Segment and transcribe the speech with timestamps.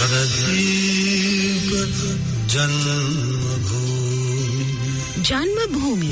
[0.00, 1.70] Receive
[2.50, 4.64] जन्मभूमि।
[5.22, 6.08] जन्मभूमि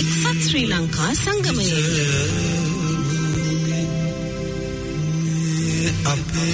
[0.00, 1.58] एक साथ श्रीलंका संगम
[6.12, 6.48] अपने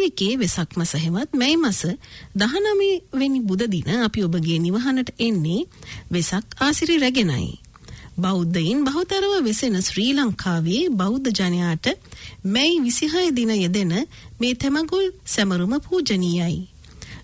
[0.00, 1.80] 2021 වෙසක් මස හෙවත් මැයි මස
[2.36, 5.66] 19 වෙනි බුද දින අපි ඔබගේ නිවහනට එන්නේ
[6.10, 7.60] වෙසක් ආසිරි රැගෙනයි.
[8.18, 11.86] බෞද්ධයින් බහුතරව වෙසෙන ශ්‍රී ලංකාවේ බෞද්ධ ජනයාට
[12.46, 13.92] මැයි 26 දින යෙදෙන
[14.40, 16.60] මේ තෙමගුල් සැමරුම පූජනීයයි.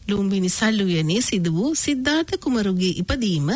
[0.09, 3.49] ලුම්බිනි සල්ලුවනේ සිදු වූ සිද්ධාර්ථ කුමරුගේ ඉපදීම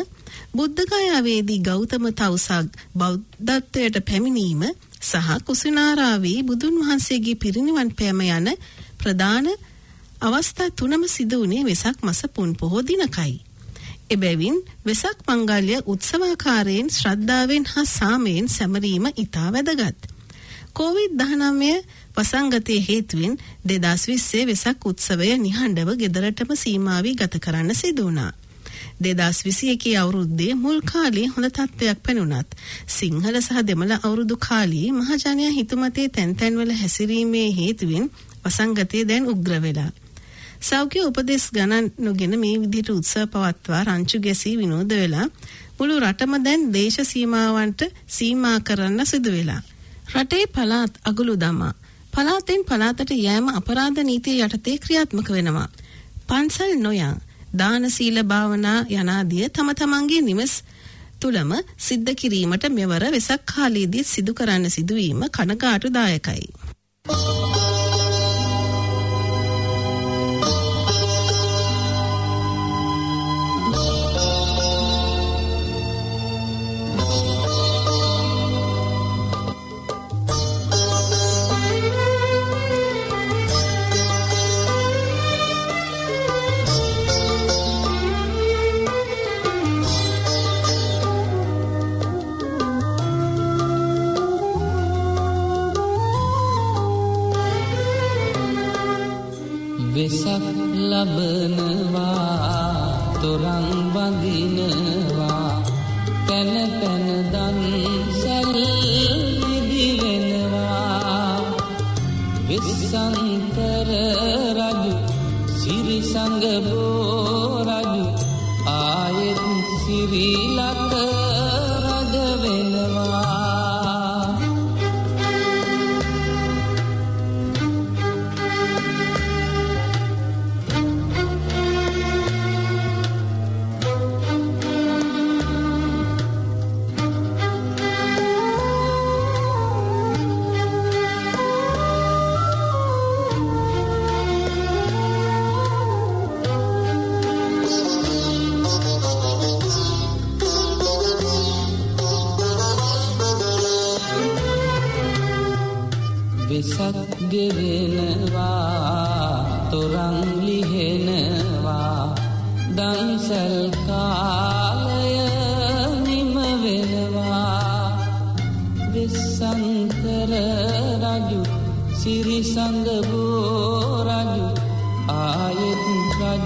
[0.55, 4.63] බුද්ධගයාවේදී ගෞතම තවුසක් බෞද්ධත්වයට පැමිණීම
[5.03, 8.49] සහ කුසිනාරාවේ බුදුන් වහන්සේගේ පිරිනිවන් පෑම යන
[9.01, 9.47] ප්‍රධාන
[10.23, 13.35] අවස්ථා තුනම සිදු වුණේ වෙසක් මස පුන් පොහෝ දිනකයි.
[14.11, 14.57] එබැවින්
[14.87, 20.01] වෙසක් මංගල්‍ය උත්සවාකාරයෙන් ශ්‍රද්ධාවෙන් හා සාමයෙන් සැමරීම ඉතා වැදගත්.
[20.73, 21.85] COVID-19
[22.17, 23.33] වසංගතයේ හේතුවෙන්
[23.67, 28.33] 2020 වෙසක් උත්සවය නිහඬව ගෙදරටම සීමා වී ගත කරන්න සිදු වුණා.
[29.01, 32.51] 2021 අවුරුද්දේ මුල් කාලේ හොඳ තත්ත්වයක් පැනුණත්
[32.89, 38.11] සිංහල සහ දෙමළ අවුරුදු කාලේ මහජනයා හිතුමතේ තැන් තැන්වල හැසිරීමේ හේතුවෙන්
[38.45, 39.91] වසංගතය දැන් උග්‍ර වෙලා.
[40.61, 45.27] සෞඛ්‍ය උපදෙස් ගණන් නොගෙන මේ විදිහට උත්සව පවත්වා රංචු ගැසී විනෝද වෙලා
[45.79, 49.63] මුළු රටම දැන් දේශ සීමාවන්ට සීමා කරන්න සිදු වෙලා.
[50.15, 51.75] රටේ පළාත් අගලු දමා
[52.13, 55.69] පළාතෙන් පළාතට යෑම අපරාධ නීතිය යටතේ ක්‍රියාත්මක වෙනවා.
[56.29, 57.15] පන්සල් නොයා
[57.53, 60.55] දාන සීල භාවනා යනාදිය තම තමන්ගේ නිවස්
[61.21, 66.45] තුළම සිද්ධ කිරීමට මෙවර වෙසක් කාලයේදී සිදු කරන්න සිදුවීම කනගාටුදායකයි.
[67.05, 67.40] වෙසක්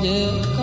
[0.05, 0.54] yeah.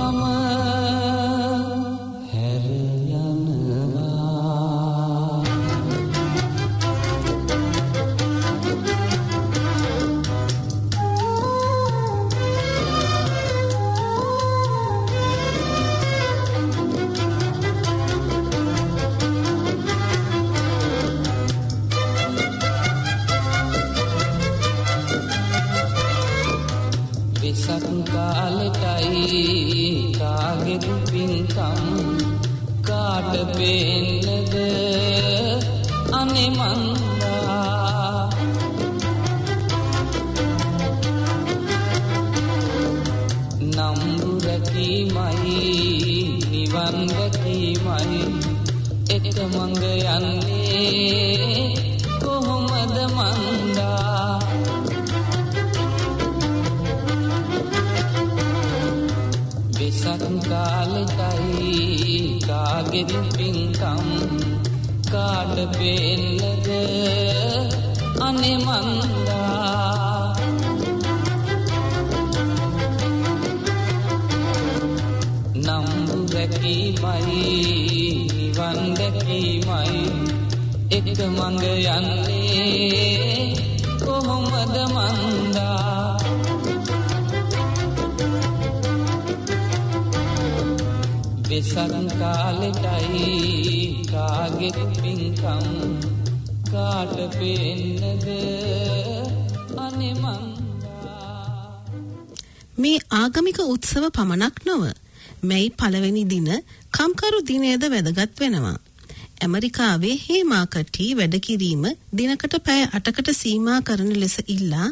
[109.72, 114.88] ඇමරිකාවේ හේමාකටි වැඩ කිරීම දිනකට පැය 8කට සීමා කරන ලෙස ඉල්ලා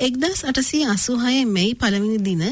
[0.00, 2.44] 1886 මැයි පළවෙනි දින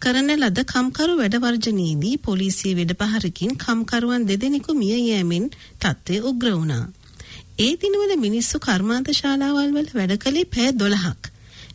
[0.00, 5.50] කරන ලද කම්කරු වැඩ වර්ජනයේදී පොලිසිය වෙඩපහරකින් කම්කරුවන් දෙදෙනෙකු මිය යෑමෙන්
[5.82, 6.84] තත්ත්වය උග්‍ර වුණා.
[7.58, 11.32] ඒ දිනවල මිනිස්සු කර්මාන්ත ශාලාවල් වල වැඩ කළේ පැය 12ක්.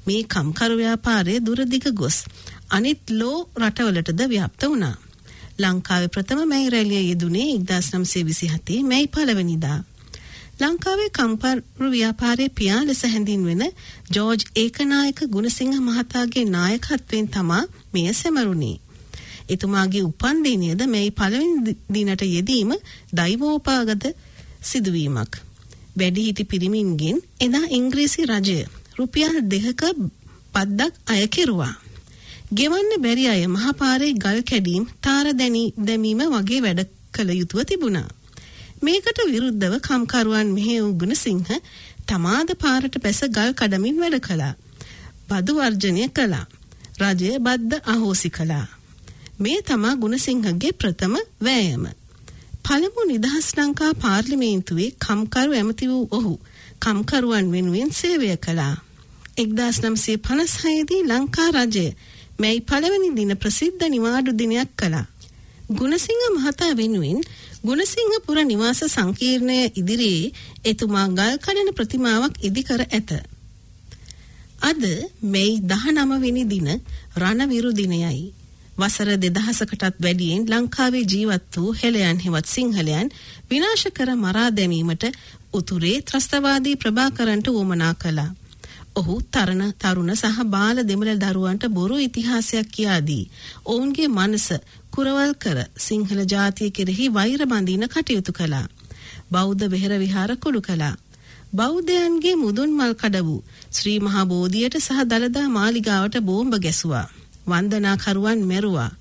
[0.08, 2.18] මේ කම්කරු ව්‍යාපාරය දුරදිග ගොස්
[2.70, 4.96] අනිත් ලෝ රටවලටද ව්‍යාප්ත වුණා.
[5.60, 9.80] ලංකාවේ ප්‍රථම මැයි රැළිය යෙදුනේ 1927 මැයි පළවෙනිදා.
[10.62, 13.64] ලංකාවේ කම්කරු ව්‍යාපාරයේ පියා ලෙස හැඳින්වෙන
[14.16, 17.64] ජෝර්ජ් ඒකනායක ගුණසිංහ මහතාගේ නායකත්වයෙන් තමා
[17.94, 18.78] මෙය සැමරුණේ.
[19.50, 22.74] එතුමාගේ උපන් දිනයද මැයි පළවෙනි දිනට යෙදීම
[23.14, 24.06] දෛවෝපාගත
[24.62, 25.34] සිදුවීමක්.
[25.98, 28.60] වැඩිහිටි පිරිමින්ගෙන් එදා ඉංග්‍රීසි රජය
[28.98, 29.82] රුපියල් දෙකක
[30.54, 31.83] පද්දක් අය කෙරුවා.
[32.54, 35.26] ගෙවන්න බැරි අය මහපාරේ ගල් කැඩීම් තාර
[35.82, 36.82] දැමීම වගේ වැඩ
[37.14, 38.10] කළ යුතුව තිබුණා.
[38.82, 41.44] මේකට විරුද්ධව කම්කරුවන් මෙහෙ උගුණ සිංහ
[42.08, 44.54] තමාද පාරට පැස ගල් කඩමින් වැඩ කළා.
[45.30, 46.46] බදු වර්ජනය කළා.
[47.02, 48.66] රජය බද්ද අහෝසි කළා.
[49.40, 51.86] මේ තමා ගුණසිංහගේ ප්‍රථම වෑයම.
[52.64, 56.34] පළමු නිදහස් ලංකා පාර්ලිමේන්තුවේ කම්කරු ඇමති වූ ඔහු
[56.80, 58.76] කම්කරුවන් වෙනුවෙන් සේවය කළා.
[59.38, 61.88] 1956 දී ලංකා රජය
[62.40, 65.06] මැයි පළවෙනි දින ප්‍රසිද්ධ නිවාඩු දිනයක් කළා.
[65.70, 67.20] ගුණසිංහ මහතා වෙනුවෙන්
[67.64, 70.34] ගුණසිංහපුර නිවාස සංකීර්ණය ඉදිරියේ
[70.66, 73.12] එතුමා ගල් කඩන ප්‍රතිමාවක් ඉදි කර ඇත.
[74.62, 74.84] අද
[75.24, 76.68] මැයි 19 වෙනි දින
[77.18, 78.34] රණවිරු දිනයයි.
[78.78, 83.10] වසර 2000කටත් වැඩියෙන් ලංකාවේ ජීවත් වූ හෙළයන් හෙවත් සිංහලයන්
[83.50, 85.04] විනාශ කර මරා දැමීමට
[85.54, 88.32] උතුරේ ත්‍රස්තවාදී ප්‍රභාකරන්ට උවමනා කළා.
[88.96, 93.30] ඔහු තරණ තරුණ සහ බාල දෙමළ දරුවන්ට බොරු ඉතිහාසයක් කියා දී
[93.66, 94.48] ඔවුන්ගේ මනස
[94.94, 98.68] කුරවල් කර සිංහල ජාතිය කෙරෙහි වෛර බඳින කටයුතු කළා.
[99.32, 100.96] බෞද්ධ වෙහෙර විහාර කුඩු කළා.
[101.54, 103.42] බෞද්ධයන්ගේ මුදුන් මල් කඩ වූ
[103.72, 107.08] ශ්‍රී මහා බෝධියට සහ දළදා මාලිගාවට බෝම්බ ගැසුවා.
[107.48, 108.92] වන්දනාකරුවන් මැරුවා.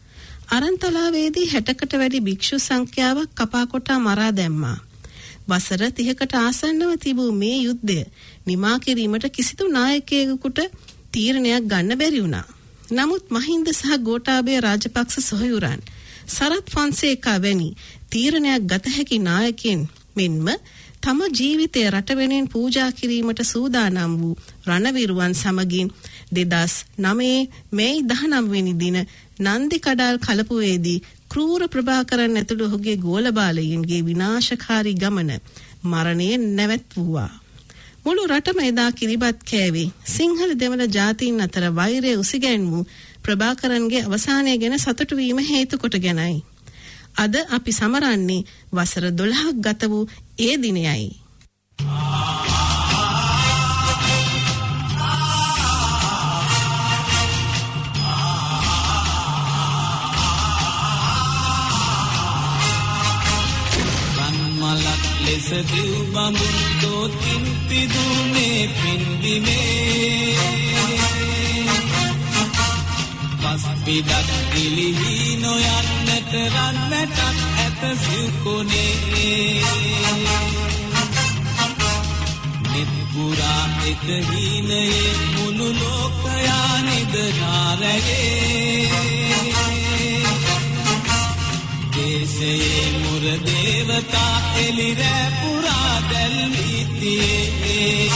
[0.49, 4.79] අරන්තලාවේදී 60කට වැඩි භික්ෂු සංඛ්‍යාවක් කපා කොටා මරා දැම්මා.
[5.45, 8.01] වසර 30කට ආසන්නව තිබූ මේ යුද්ධය
[8.47, 10.61] නිමා කිරීමට කිසිදු නායකයෙකුට
[11.13, 12.47] තීරණයක් ගන්න බැරි වුණා.
[12.91, 15.83] නමුත් මහින්ද සහ ගෝඨාභය රාජපක්ෂ සොහයුරන්
[16.29, 17.69] සරත් ෆොන්සේකා වැනි
[18.11, 19.83] තීරණයක් ගත හැකි නායකයන්
[20.15, 20.49] මෙන්ම
[21.01, 24.35] තම ජීවිතය රට වෙනුවෙන් පූජා කිරීමට සූදානම් වූ
[24.67, 25.89] රණවිරුවන් සමගින්
[26.33, 28.99] 2009 මැයි 19 වෙනි දින
[29.41, 31.03] නන්දි කඩාල් කලපුවේදී
[31.33, 35.31] ක්‍රූර ප්‍රභාකරන් ඇතුළු ඔහුගේ ගෝලබාලයින්ගේ විනාශකාරී ගමන
[35.85, 37.31] මරණයෙන් නැවැත්වුවා.
[38.05, 42.85] මුළු රටම එදා කිරිබත් කෑවේ සිංහල දෙමළ ජාතීන් අතර වෛරය උසිගැන්වූ
[43.23, 46.37] ප්‍රභාකරන්ගේ අවසානය ගැන සතුටු වීම හේතු කොටගෙනයි.
[47.17, 50.05] අද අපි සමරන්නේ වසර 12ක් ගත වූ
[50.39, 51.09] ඒ දිනයයි.
[51.79, 52.62] මලක්
[65.25, 70.37] ලෙස දිව් බඳුන් දෝතින් පිදුනේ පින්බිමේ
[73.43, 77.19] පස් පිටක් දිලිහි නොයන්නට රන්නටත්
[77.59, 79.63] ඇත සිව්කොනේ
[82.73, 88.33] නිත්පුරා එක හීනයේ මුළු ලෝකයා නිදනාරයේ
[92.13, 98.09] දේශයේ මුර දේවතා එලිරෑ පුරා දැල්වීතියේ.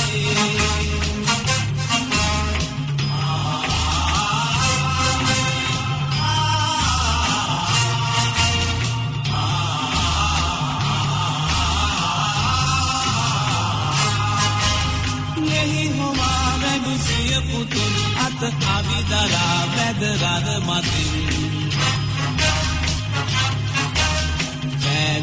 [15.40, 17.94] නෙහි හොමා වැඩු සිය පුතුන්
[18.26, 18.40] අත
[18.76, 21.45] අවිදරා වැද රද මතින්.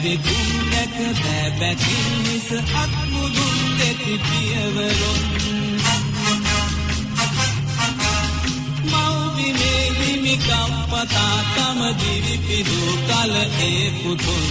[0.04, 5.22] ඇවිකුම් දැක බෑබැකින් නිස අත්මුදුන් දෙති පියවරොන්.
[8.86, 14.48] මව්බිමේ හිමිකම් පතා තම දිරිපිදු කල ඒ පුතුන්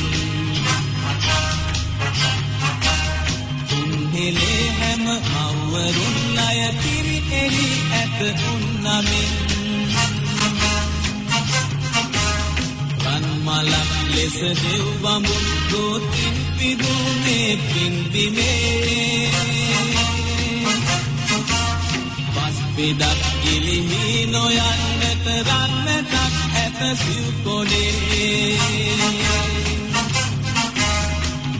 [3.68, 8.18] තුන්හෙලේ හැම මව්වරුන් අය පිරි එලි ඇත
[8.48, 9.51] උන්නමින්
[13.54, 19.30] මලක් ලෙස දෙව් බඹුන් ගෝතින් පිදුනේ පින්බිමේ.
[22.34, 26.14] පස් පිඩක් ගිලිහි නොයන්නට රන්නටක්
[26.54, 28.56] ඇත සිව් කොඩේ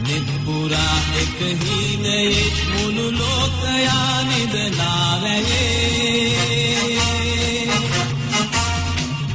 [0.05, 5.73] නිපුරා එක හීනයේ මුළු ලෝකයා නිදනාරයේ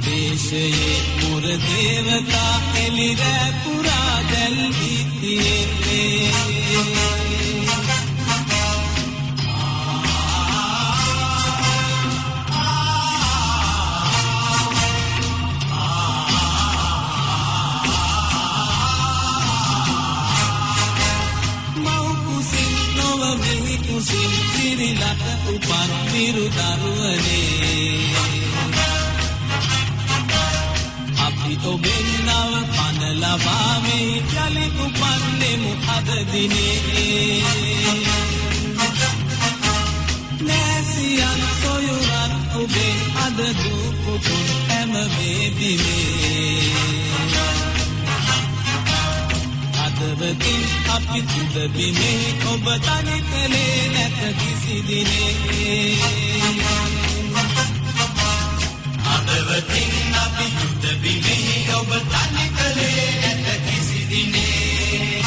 [0.04, 1.17] දේශයේ
[1.48, 6.32] මුර දේවතා එලිරෑ පුරා දැල්වී තියෙන්නේ
[21.76, 28.47] මව්කුසින් නොව මිහි කුසින් සිරිලට උපන් විරු දරුවනේ
[31.58, 37.42] අපි ඔබෙන් නව පන ලබා මේ යලි උපන්නෙමු අද දිනේ
[40.40, 46.62] නෑසියන් සොයුරන් ඔබෙන් අද දූපුතුන් හැම වේදිනේ
[49.78, 55.32] අදවතින් අපි තුද බිමේ ඔබ තනි කළේ නැත කිසි දිනේ
[59.06, 60.07] අදවතින්
[60.78, 65.22] අපි තුද බිමේ ඔබ තනි කළේ නැත කිසි දිනේ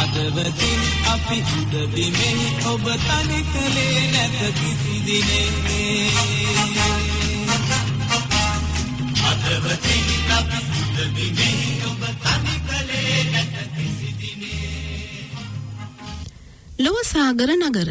[0.00, 6.10] අදවතින් අපි තුද බිමේ ඔබ තනි කළේ නැත කිසි දිනේ
[9.30, 10.06] අදවතින්
[10.38, 15.28] අපි තුද බිමේ ඔබ තනි කළේ නැත කිසි දිනේ
[16.78, 17.90] ලොව සාගර නගර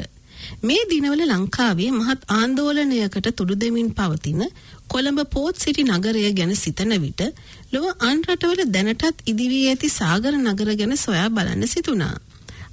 [0.62, 4.42] මේ දිනවල ලංකාවේ මහත් ආන්දෝලනයකට තුඩු දෙමින් පවතින
[4.88, 7.22] කොළඹ පෝත් සිටි නගරය ගැන සිතන විට
[7.74, 12.16] ලොව අන් රටවල දැනටත් ඉදිවී ඇති සාගර නගර ගැන සොයා බලන්න සිතුනා.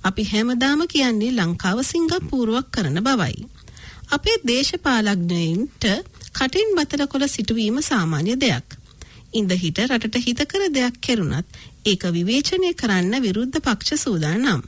[0.02, 3.46] අපි හැමදාම කියන්නේ ලංකාව සිංගප්පූරුවක් කරන බවයි.
[4.10, 5.86] අපේ දේශපාලඥයින්ට
[6.32, 8.66] කටින් බතල කොළ සිටුවීම සාමාන්‍ය දෙයක්.
[9.32, 11.46] ඉඳ හිට රටට හිතකර දෙයක් කෙරුණත්
[11.84, 14.62] ඒක විවේචනය කරන්න විරුද්ධ පක්ෂ සූදානම්.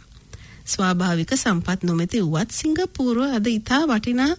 [0.68, 4.32] ස්වාභාවික සම්පත් නොමැති වුවත් සිංගප්පූරුව අද ඉතා වටිනා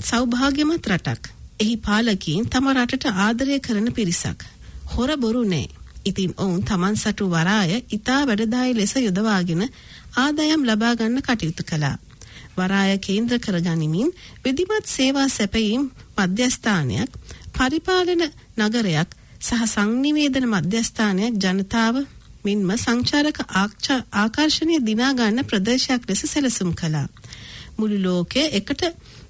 [0.00, 1.22] සෞභාග්‍යමත් රටක්.
[1.60, 4.40] එහි පාලකීන් තම රටට ආදරය කරන පිරිසක්.
[4.86, 5.68] හොර බොරු නෑ.
[6.04, 9.62] ඉතින් ඔවුන් තමන් සටු වරාය ඉතා වැඩදායි ලෙස යොදවාගෙන
[10.16, 11.96] ආදායම් ලබා ගන්න කටයුතු කළා.
[12.56, 14.10] වරාය කේන්ද්‍ර කරගනිමින්
[14.44, 15.82] විධිමත් සේවා සැපයීම්
[16.16, 17.10] මධ්‍යස්ථානයක්
[17.54, 18.22] පරිපාලන
[18.58, 19.10] නගරයක්
[19.40, 21.96] සහ සංනිවේදන මධ්‍යස්ථානයක් ජනතාව
[22.46, 27.08] මෙන්ම සංචාරක ආක්ෂ- ආකර්ෂණය දිනා ගන්න ප්‍රදේශයක් ලෙස සැලසුම් කළා.
[27.78, 28.82] මුළු ලෝකය එකට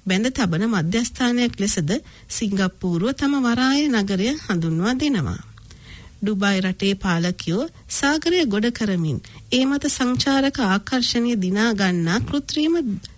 [0.05, 1.91] බැඳ තබන මධ්‍යස්ථානයක් ලෙසද
[2.29, 5.41] සිංගප්පූරුව තම වරාය නගරය හඳුන්වා දෙනවා.
[6.21, 9.19] ඩුබයි රටේ පාලකයෝ සාගරය ගොඩ කරමින්
[9.51, 12.75] ඒ මත සංචාරක ආකර්ෂණය දිනා ගන්නා කෘත්‍රිම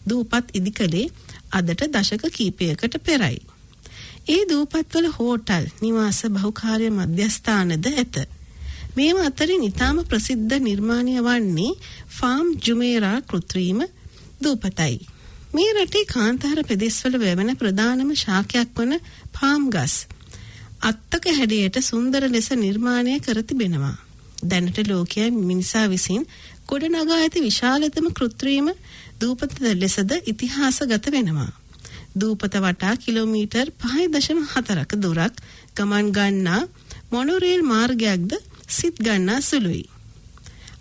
[0.07, 1.05] දූපත් ඉදිකලේ
[1.51, 3.39] අදට දශක කීපයකට පෙරයි.
[4.29, 8.15] ඒ දූපත්වල හෝටල් නිවාස බහුකාර්ය මධ්‍යස්ථානද ඇත.
[8.99, 11.79] මේව අතරින් ඉතාම ප්‍රසිද්ධ නිර්මාණය වන්නේ
[12.11, 13.79] ෆාම් ජුමේරා කෘත්‍රීම
[14.41, 14.95] දූපතයි.
[15.51, 18.93] මේ රටේ කාන්තාර පෙදෙස්වල වැවෙන ප්‍රධානම ශාකයක් වන
[19.33, 19.95] පාම් ගස්.
[20.83, 23.97] අත්තක හැඩයට සුන්දර ලෙස නිර්මාණය කර තිබෙනවා.
[24.43, 26.25] දැනට ලෝකයේ මිනිසා විසින්
[26.67, 28.67] ගොඩනගා ඇති විශාලතම කෘත්‍රීම
[29.19, 31.51] දූපත ලෙසද ඉතිහාසගත වෙනවා.
[32.15, 35.35] දූපත වටා කිලෝමීටර් 5.4ක දුරක්
[35.75, 36.61] ගමන් ගන්නා
[37.11, 38.31] මොනොරේල් මාර්ගයක්ද
[38.69, 39.85] සිත් ගන්නා සුළුයි.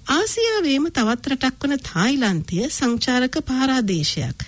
[0.08, 4.40] ආසියාවේම තවත් රටක් වන තායිලන්තය සංචාරක පාරාදේශයක්.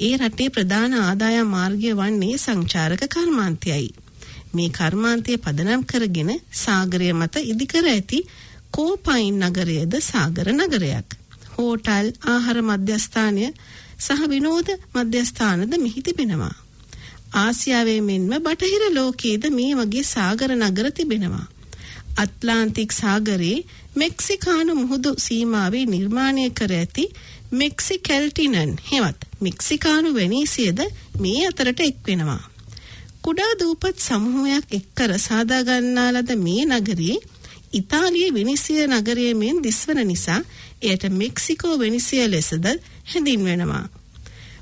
[0.00, 3.88] ඒ රටේ ප්‍රධාන ආදායම් මාර්ගය වන්නේ සංචාරක කර්මාන්තයයි.
[4.54, 8.18] මේ කර්මාන්තය පදනම් කරගෙන සාගරය මත ඉදිකර ඇති
[8.70, 11.08] කෝපයින් නගරයද සාගර නගරයක්.
[11.54, 13.46] හෝටල් ආහාර මධ්‍යස්ථානය
[13.98, 16.54] සහ විනෝද මධ්‍යස්ථානද මෙහි තිබෙනවා.
[17.36, 21.46] ආසියාවේ මෙන්ම බටහිර ලෝකයේද මේ වගේ සාගර නගර තිබෙනවා.
[22.16, 23.64] අට්ලාන්තික් සාගරයේ
[23.96, 27.04] මෙක්සිකානු මුහුදු සීමාවේ නිර්මාණය කර ඇති
[27.52, 30.80] මෙක්සිකැල්ටිනන් හෙවත් මෙක්සිකානු වෙනීසියද
[31.20, 32.42] මේ අතරට එක් වෙනවා.
[33.22, 37.18] කුඩා දූපත් සමූහයක් එක්කර සාදා ගන්නා ලද මේ නගරයේ
[37.72, 40.40] ඉතාලියේ වෙනිසිය නගරයේ මෙන් දිස්වන නිසා
[40.82, 42.66] එයට මෙක්සිකෝ වෙනිසිය ලෙසද
[43.04, 43.84] හැඳින්වෙනවා.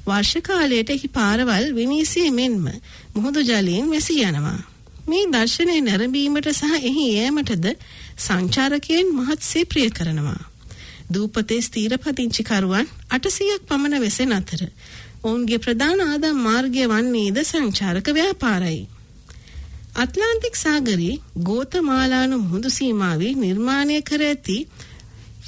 [0.07, 2.65] වර්ෂ කාලයට එහි පාරවල් වෙනීසිය මෙන්ම
[3.15, 4.61] මුහුදු ජලයෙන් වැසී යනවා.
[5.05, 7.67] මේ දර්ශනය නැරඹීමට සහ එහි යෑමටද
[8.19, 10.43] සංචාරකයන් මහත්සේ ප්‍රිය කරනවා.
[11.11, 14.63] දූපතේ ස්ථීරපදිංචිකරුවන් අටසියක් පමණ වෙසෙන අතර
[15.23, 18.81] ඔවුන්ගේ ප්‍රධාන ආදාම් මාර්ගය වන්නේද සංචාරක ව්‍යාපාරයි.
[19.97, 24.59] අත්ලාන්තික් සාගරයේ ගෝතමාලානු මුහුදු සීමාවේ නිර්මාණය කර ඇති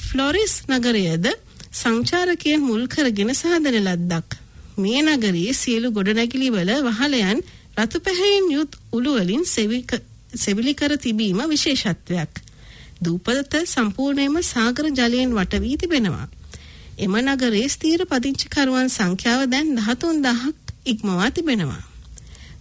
[0.05, 1.27] ෆ්ලොරිස් නගරයද
[1.75, 4.31] සංචාරකයන් මුල් කරගෙන සාදන ලද්දක්.
[4.79, 7.39] මේ නගරයේ සියලු ගොඩනැගිලි වල වහලයන්
[7.77, 9.45] රතු පැහැයෙන් යුත් උළු වලින්
[10.37, 12.33] සෙවිලි කර තිබීම විශේෂත්වයක්.
[13.01, 16.29] දූපත සම්පූර්ණයෙන්ම සාගර ජලයෙන් වට වී තිබෙනවා.
[16.99, 21.83] එම නගරයේ ස්ථීර පදිංචිකරුවන් සංඛ්‍යාව දැන් 13000ක් ඉක්මවා තිබෙනවා.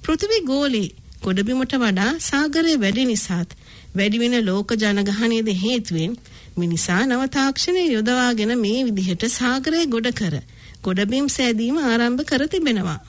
[0.04, 3.50] පෘථිවි ගෝලයේ ගොඩබිමට වඩා සාගරය වැඩි නිසාත්
[3.96, 6.18] වැඩි වෙන ලෝක ජනගහනයද හේතුවෙන්
[6.58, 10.36] මිනිසා නව තාක්ෂණය යොදවාගෙන මේ විදිහට සාගරය ගොඩ කර
[10.84, 13.00] ගොඩබිම් සෑදීම ආරම්භ කර තිබෙනවා.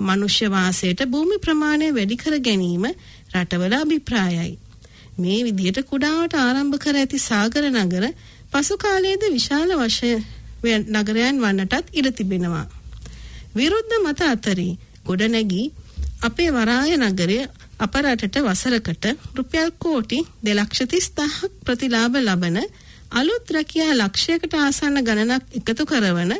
[0.00, 2.86] මනුෂ්‍ය වාසයට භූමි ප්‍රමාණය වැඩි කර ගැනීම
[3.34, 4.58] රටවල අභිප්‍රායයි.
[5.16, 8.06] මේ විදිහට කුඩාවට ආරම්භ කර ඇති සාගර නගර
[8.52, 10.12] පසු කාලයේදී විශාල වශය
[10.92, 12.66] නගරයන් වන්නටත් ඉඩ තිබෙනවා.
[13.54, 14.72] විරුද්ධ මත අතරේ
[15.04, 15.66] ගොඩනැගී
[16.20, 17.38] අපේ වරාය නගරය
[17.78, 22.58] අප රටට වසරකට රුපියල් කෝටි 230000ක් ප්‍රතිලාභ ලබන
[23.12, 26.32] අලුත් රැකියා ලක්ෂයකට ආසන්න ගණනක් එකතු කරවන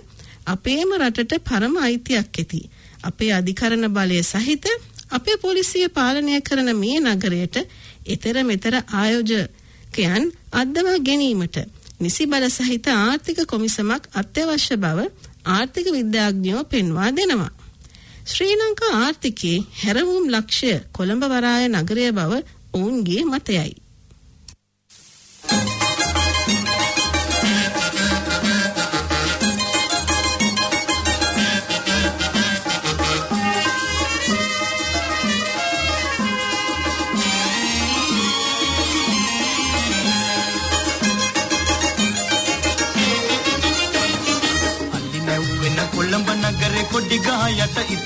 [0.47, 2.61] අපේම රටට පරම අයිතියක් ඇති.
[3.05, 4.65] අපේ අධිකරණ බලය සහිත
[5.11, 7.57] අපේ පොලිසිය පාලනය කරන මේ නගරයට
[8.07, 11.59] ඊතර මෙතර ආයෝජකයන් අද්දවා ගැනීමට
[12.01, 14.99] නිසි බල සහිත ආර්ථික කොමිසමක් අත්‍යවශ්‍ය බව
[15.47, 17.53] ආර්ථික විද්‍යාඥයෝ පෙන්වා දෙනවා.
[18.25, 22.33] ශ්‍රී ලංකා ආර්ථිකයේ හැරවුම් ලක්ෂ්‍ය කොළඹ වරාය නගරය බව
[22.75, 23.73] ඔවුන්ගේ මතයයි.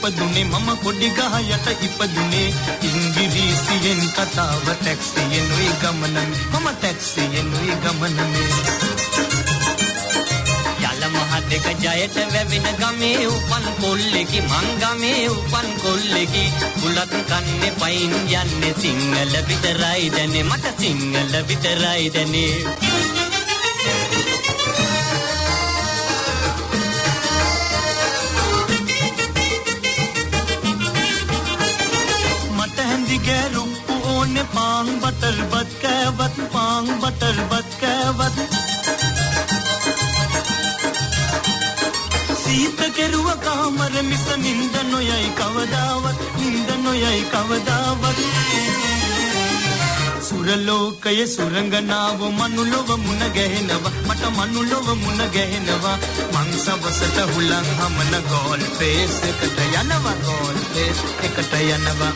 [0.09, 0.44] ඉපදුනේ.
[0.44, 2.49] මම කොඩි ගහ යට ඉපදුනේ.
[2.83, 8.49] ඉංග්‍රීසියෙන් කතාව ටැක්සියෙන් උයි ගමනනේ මම ටැක්සියෙන් උයි ගමනනේ
[10.88, 16.44] යල මහ දෙක ජයට වැවෙන ගමේ උපන් කොල්ලෙකි මං ගමේ උපන් කොල්ලෙකි.
[16.81, 20.44] බුලත් කන්නේ පයින් යන්නේ සිංහල විතරයි දැනේ.
[20.44, 22.57] මට සිංහල විතරයි දැනේ.
[33.28, 38.36] ගැරුප්පු ඕනේ පාන් බටර් බත් කෑවත් පාන් බටර් බත් කෑවත්
[42.42, 48.18] සීත කෙරුව කාමර මිස නින්ද නොයයි කවදාවත් නින්ද නොයයි කවදාවත්
[50.28, 55.96] සුරලෝකයේ සුරංගනාව මනුලොව මුණ ගැහෙනවා මට මනුලොව මුණ ගැහෙනවා
[56.34, 62.12] මං සවසට හුලං හමන ගෝල් ෆේස් එකට යනවා ගෝල් ෆේස් එකට යනවා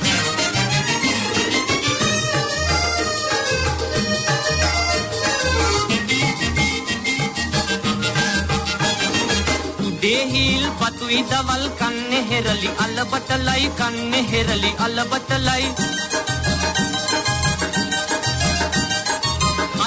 [10.03, 15.67] දේහිල් පතුයි දවල් කන්නේ හෙරලි අලබටලයි කන්නේ හෙරලි අලබටලයි.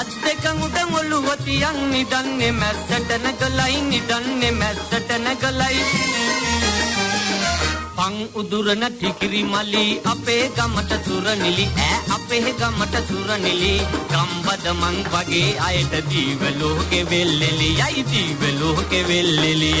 [0.00, 5.84] අත් දෙක උඩ ඔළුව තියන් නිදන්නේ මැස්සට නැගලයි නිදන්නේ මැස්සට නැගලයි.
[7.96, 13.74] පං උදුරන ටිකිරි මලි අපේ ගමට සුරනිලි ඈ අපේ ගමට සුරනිලි
[14.26, 19.72] ගම්බද මං වගේ අයට දීව ලෝකෙ වෙල්ලෙලි යයි දීව ලෝකෙ වෙල්ලෙලි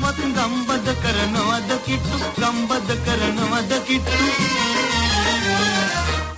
[0.00, 2.18] අහලටවත් ගම්බද කරනවද කිට්ටු?
[2.36, 4.28] ගම්බද කරනවද කිට්ටු?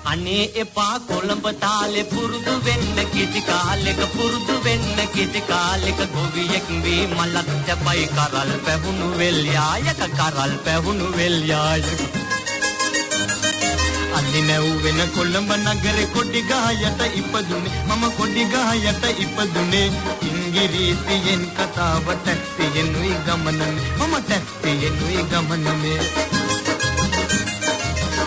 [0.05, 7.61] අනේ එපා කොළඹ තාලේ පුරුදු වෙන්න කිසි කාලෙක පුරුදු වෙන්න කිසි කාලෙක ගොවියෙක් වී මලක්
[7.69, 12.21] තැපයි කරල් පැහුණු වෙල්යායක කරල් පැහුණු වෙල්යායක
[14.19, 17.73] අලි නැව් වෙන කොළඹ නගරේ කොඩි ගහ යට ඉපදුනේ.
[17.89, 19.89] මම කොඩි ගහ යට ඉපදුනේ.
[20.53, 24.15] සංගීතයෙන් කතාවට තියෙනුයි ගමනනේ මම
[24.63, 26.01] තියෙනුයි ගමනනේ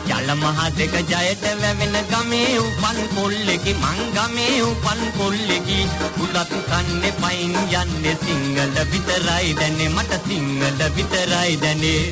[0.10, 5.80] යල මහ දෙක ජයට වැවෙන ගමේ උපන් කොල්ලෙකි මං ගමේ උපන් කොල්ලෙකි
[6.18, 12.04] උලත් කන්නේ පයින් යන්නේ සිංහල විතරයි දැනේ මට සිංහල විතරයි දැනේ.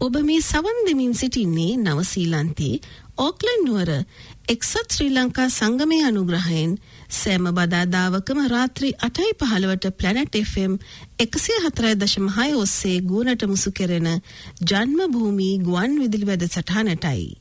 [0.00, 2.80] ඔබ මේ සවන් දෙමින් සිටින්නේ නවසීලන්තයේ
[3.20, 3.90] ඕක්ලන්ඩ් නුවර
[4.48, 6.78] එක්සත් ශ්‍රී ලංකා සංගමයේ අනුග්‍රහයෙන්
[7.10, 10.72] සෑම බදාදාවකම රාත්‍රී 8:15ට Planet FM
[11.18, 14.20] 104.6 ඔස්සේ ගුණට මුසු කෙරෙන
[14.62, 17.36] ජන්ම භූමි ගුවන් විදුලි වැඩසටහනටයි.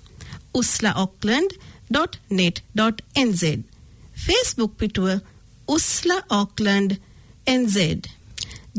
[0.54, 3.44] uslaauckland.net.nz
[4.18, 5.20] Facebook පිටුව
[5.68, 6.92] උස්ලා ඕක්ලන්ඩ්
[7.48, 7.78] NZ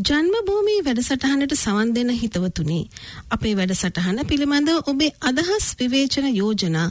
[0.00, 2.88] ජන්මභූමි වැඩසටහනට සවන් දෙන හිතවතුනි.
[3.30, 6.90] අපේ වැඩසටහන පිළිබඳව ඔබේ අදහස් විවේචන යෝජනා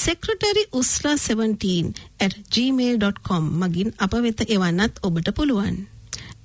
[0.00, 5.86] secretary usla 17@gmail.com මගින් අප වෙත එවන්නත් ඔබට පුළුවන්.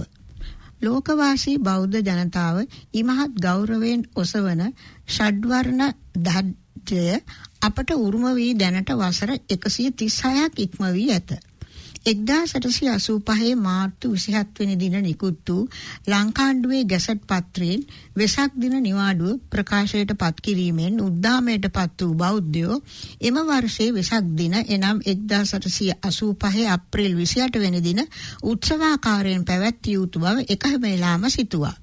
[0.81, 2.57] ලෝකවාසී බෞද්ධ ජනතාව
[2.93, 4.61] ඉමහත් ගෞරවයෙන් ඔසවන
[5.07, 5.83] ෂඩ්වර්ණ
[6.19, 7.21] ධජය
[7.61, 11.31] අපට උරුම වී දැනට වසර 136ක් ඉක්ම වී ඇත.
[12.05, 15.63] 1885 මාර්තු 27 වෙනි දින නිකුත් වූ
[16.07, 17.81] ලංකාණ්ඩුවේ ගැසට් පත්‍රයෙන්
[18.15, 22.81] වෙසක් දින නිවාඩුව ප්‍රකාශයට පත් කිරීමෙන් උද්දාමයට පත් වූ බෞද්ධයෝ
[23.21, 28.01] එම වර්ෂයේ වෙසක් දින එනම් 1885 අප්‍රේල් 28 වෙනි දින
[28.43, 31.80] උත්සවාකාරයෙන් පැවැත්විය යුතු බව එකම වෙලාම සිතුවා.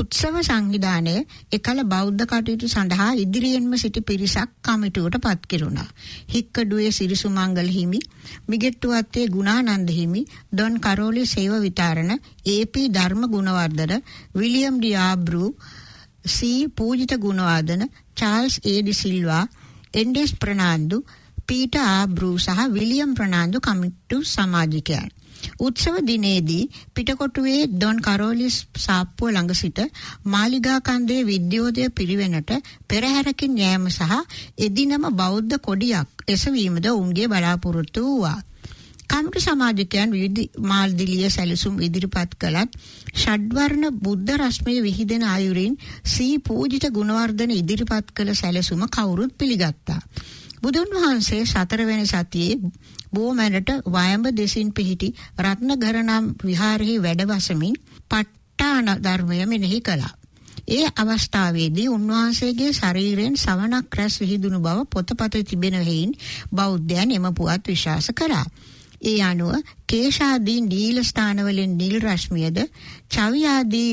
[0.00, 1.14] උත්සව සංවිධානය
[1.52, 5.88] එකල බෞද්ධ කටයුතු සඳහා ඉදිරියෙන්ම සිටි පිරිසක් කමිටුවට පත් කෙරුණා.
[6.28, 8.00] හික්කඩුවේ සිරිසුමංගල හිමි,
[8.48, 12.12] මිගෙට්ටුවත්තේ ගුණානන්ද හිමි, Don කරෝලි Sewa Vitharana,
[12.46, 12.88] A P.
[12.90, 13.94] Dharma Gunawardena,
[14.34, 15.44] William de Abrew,
[16.26, 19.44] C Poojitha Gunawardena, Charles A de Silva,
[19.94, 21.04] එන්ඩෙස් Fernando,
[21.46, 25.10] Peter Abrew සහ විලියම් ප්‍රනාන්දු කමිටු සමාජිකයන්.
[25.60, 29.80] උත්සව දිනේදී පිටකොටුවේ ඩොන් කරෝලිස් සාප්පුව ළඟ සිට
[30.26, 32.52] මාලිගා කන්දේ විද්‍යෝදය පිරිවෙනට
[32.88, 34.20] පෙරහැරකින් යෑම සහ
[34.58, 38.38] එදිනම බෞද්ධ කොඩියක් එසවීමද ඔවුන්ගේ බලාපොරොත්තු වූවා.
[39.10, 42.76] කමිටු සමාජිකයන් විවිධ මාල්දිලිය සැලසුම් ඉදිරිපත් කළත්
[43.14, 45.74] ෂඩ්වර්ණ බුද්ධ රශ්මිය විහිදෙන අයුරින්
[46.06, 50.00] සී පූජිත ගුණවර්ධන ඉදිරිපත් කළ සැලසුම කවුරුත් පිළිගත්තා.
[50.62, 52.60] බුදුන් වහන්සේ සතරවැනි සතියේ
[53.12, 57.76] බෝමැඩට වයඹ දෙසින් පිහිටි රත්නගර නම් විහාරෙහි වැඩවසමින්
[58.08, 58.12] ප
[58.58, 60.14] ဋ ාණ ධර්මය මෙනෙහි කළා.
[60.68, 66.12] ඒ අවස්ථාවේදී උන්වහන්සේගේ ශරීරයෙන් සවනක් රැස් විහිදුණු බව පොතපතේ තිබෙන හේයින්
[66.54, 68.46] බෞද්ධයන් එම පුවත් විශ්වාස කරා.
[69.02, 69.52] ඒ අනුව
[69.86, 72.58] කේශාදී නීල ස්ථානවලින් නීල රශ්මියද,
[73.08, 73.90] චවි ආදී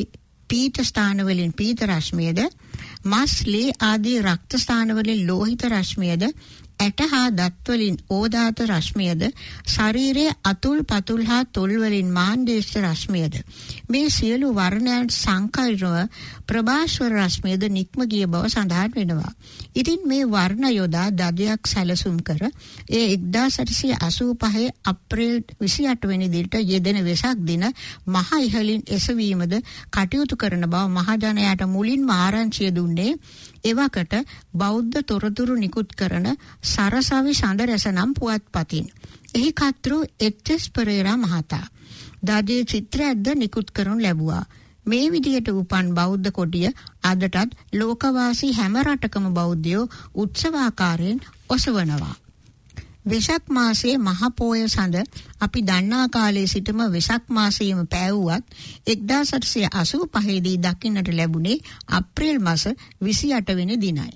[0.50, 2.40] පීත ස්ථානවලින් පීත රශ්මියද,
[3.06, 6.24] මස් ලේ ආදී රක්ත ස්ථානවලින් ලෝහිත රශ්මියද
[6.80, 9.22] ඇට හා දත්වලින් ඕදාත රශ්මියද
[9.68, 13.38] ශරීරයේ අතුල් පතුල් හා තොල් වලින් මාන්දේශ රශ්මියද
[13.88, 15.96] මේ සියලු වර්ණයන් සංකල්පව
[16.48, 19.32] ප්‍රභාස්වර රශ්මියද නික්ම ගිය බව සඳහන් වෙනවා.
[19.74, 22.44] ඉතින් මේ වර්ණ යොදා දදයක් සැලසුම් කර
[22.92, 27.66] ඒ 1885 අප්‍රේල් 28 වෙනි දිනට යෙදෙන වෙසක් දින
[28.08, 29.54] මහ ඉහළින් එසවීමද
[29.92, 33.12] කටයුතු කරන බව මහජනයාට මුලින්ම ආරංචිය දුන්නේ
[33.64, 34.14] එවකට
[34.54, 36.28] බෞද්ධ තොරතුරු නිකුත් කරන
[36.64, 38.92] සරසවි සඳරැස නම් පුවත්පතින්.
[39.36, 40.70] එහි කර්තෘ එච්.එස්.
[40.70, 41.66] පෙරේරා මහතා.
[42.24, 44.46] දජේ චිත්‍රයක්ද නිකුත් කරනු ලැබුවා.
[44.86, 46.70] මේ විදිහට උපන් බෞද්ධ කොටිය
[47.04, 52.16] අදටත් ලෝකවාසී හැම රටකම බෞද්ධයෝ උත්සවාකාරයෙන් ඔසවනවා.
[53.10, 54.96] වෙසක් මාසයේ මහ පෝය සඳ
[55.40, 58.46] අපි දන්නා කාලයේ සිටම වෙසක් මාසයේම පෑවුවත්
[58.88, 61.58] 1885 දී දකින්නට ලැබුණේ
[61.90, 62.64] අප්‍රේල් මාස
[63.02, 64.12] 28 වෙනි දිනයි.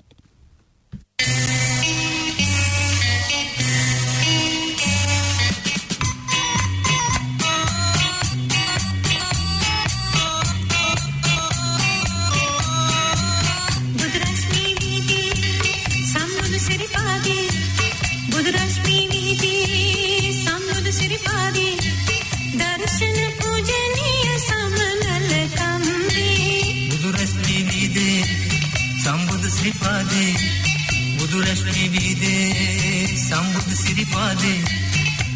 [31.32, 34.60] බුදුරශ්මි වීදේ සම්බුදු ශ්‍රීපාදේ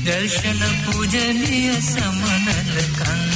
[0.04, 3.35] දර්ශන පූජනීය සමනල කන්දේ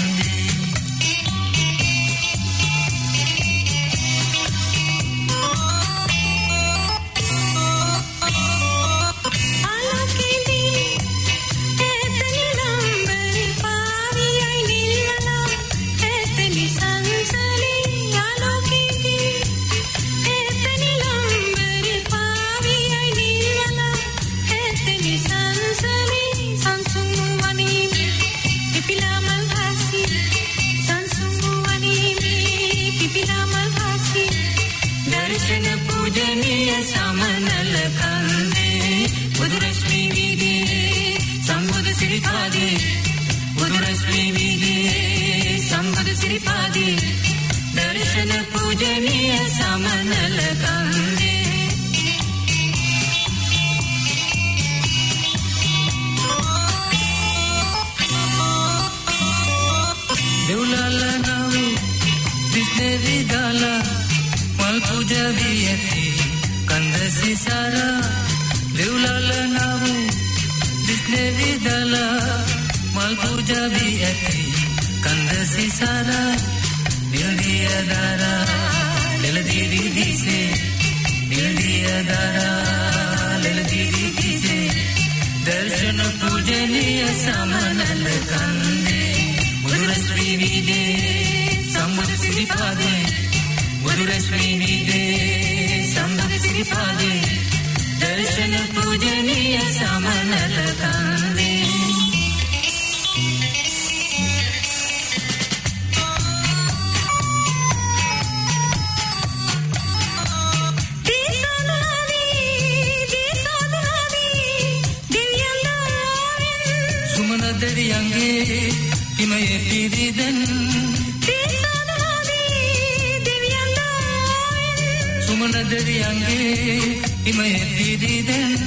[125.30, 128.58] දාවෙන් සුමන දෙවියන්ගේ හිමයේ පිරිදෙන්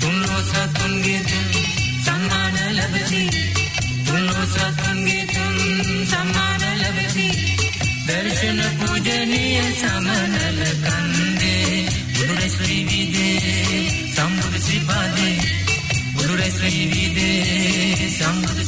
[0.00, 1.46] තුන්ලෝ සතුන්ගේ තුන්
[2.04, 3.22] සම්මාන ලැබති
[4.06, 5.56] තුන්ලෝ සතුන්ගේ තුන්
[6.06, 7.28] සම්මාන ලැබති
[8.06, 15.36] දර්ශන පූජනීය සමනල කන්දේ බුදුරශ්‍රී විදේ සම්බුදු ශ්‍රීපාදේ
[16.14, 18.58] බුදුරශ්‍රී විදේ සම්බුදු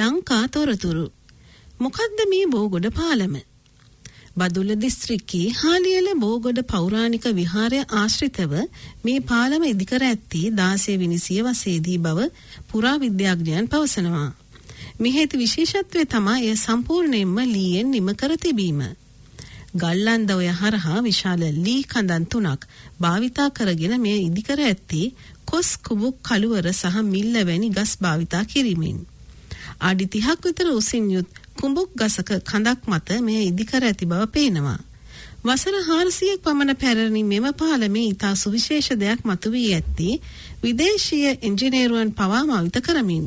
[0.00, 1.06] ලංකා තොරතුරු
[1.80, 3.34] මොකද්ද මේ බෝගොඩ පාලම
[4.36, 8.52] බදුල්ල දිස්ත්‍රික්කයේ හාලියල බෝගොඩ පෞරාණික විහාරය ආශ්‍රිතව
[9.04, 12.28] මේ පාලම ඉදිකර ඇත්තේ 16 වෙනි සියවසේදී බව
[12.68, 14.30] පුරා විද්‍යාඥයන් පවසනවා.
[14.98, 18.80] මෙහි විශේෂත්වය තමයි එය සම්පූර්ණයෙන්ම ලීයෙන් නිම කර තිබීම.
[19.74, 22.62] ගල්ලන්දවය හරහා විශාල ලී කඳන් තුනක්
[23.00, 28.98] භාවිතා කරගෙන මෙය ඉදිකර ඇත්තේ කොස් කුබුක් කළුවර සහ මිල්ල වැනි ගස් භාවිතා කිරීමෙන්.
[29.80, 34.78] අඩි 30ක් විතර උසින් යුත් කුඹුක් ගසක කඳක් මත මෙය ඉදිකර ඇති බව පේනවා.
[35.42, 40.20] වසර 400ක් පමණ පැරණි මෙම පාලමේ ඉතා සුවිශේෂ දෙයක් මතුවී ඇත්තේ
[40.62, 43.26] විදේශීය ඉංජිනේරුවන් පවා මවිත කරමින්.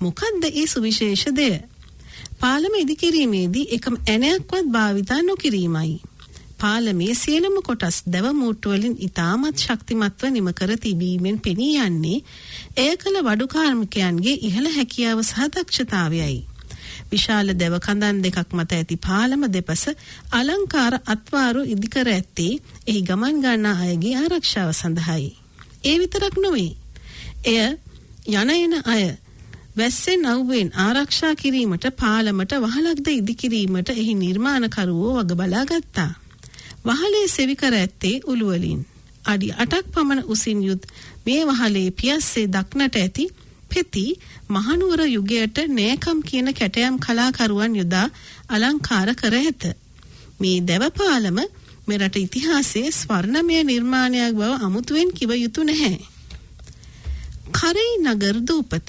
[0.00, 1.54] මොකද්ද ඒ සුවිශේෂ දෙය?
[2.40, 5.94] පාලම ඉදිකිරීමේදී එකම ඇණයක්වත් භාවිතා නොකිරීමයි.
[6.58, 12.18] පාලමේ සියලුම කොටස් දැව මූට්ටු වලින් ඉතාමත් ශක්තිමත්ව නිම කර තිබීමෙන් පෙනී යන්නේ
[12.76, 16.38] එය කළ වඩු කාර්මිකයන්ගේ ඉහළ හැකියාව සහ දක්ෂතාවයයි.
[17.10, 19.84] විශාල දැව කඳන් දෙකක් මත ඇති පාලම දෙපස
[20.32, 22.52] අලංකාර අත්වාරු ඉදිකර ඇත්තේ
[22.86, 25.30] එහි ගමන් ගන්නා අයගේ ආරක්ෂාව සඳහායි.
[25.84, 26.72] ඒ විතරක් නොවේ.
[27.46, 27.60] එය
[28.34, 29.04] යන එන අය
[29.76, 36.12] වැස්සෙන් අවුවෙන් ආරක්ෂා කිරීමට පාලමට වහලක්ද ඉදිකිරීමට එහි නිර්මාණකරුවෝ වග බලා ගත්තා.
[36.86, 38.80] වහලේ සෙවිකර ඇත්තේ උළුවලින්.
[39.24, 40.82] අඩි 8ක් පමණ උසින් යුත්
[41.26, 43.24] මේ වහලේ පියස්සේ දක්නට ඇති
[43.70, 44.04] පෙති
[44.48, 48.06] මහනුවර යුගයට නෑකම් කියන කැටයම් කලාකරුවන් යොදා
[48.48, 49.62] අලංකාර කර ඇත.
[50.40, 51.38] මේ දැවපාලම
[51.86, 55.98] මෙරට ඉතිහාසයේ ස්වර්ණමය නිර්මාණයක් බව අමුතුවෙන් කිව යුතු නැහැ.
[57.52, 58.88] කරේ නගර දූපත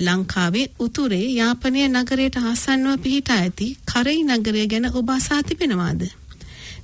[0.00, 6.02] ලංකාවේ උතුරේ යාපනය නගරයට ආසන්නව පිහිටා ඇති කරේ නගරය ගැන ඔබ අසා තිබෙනවාද?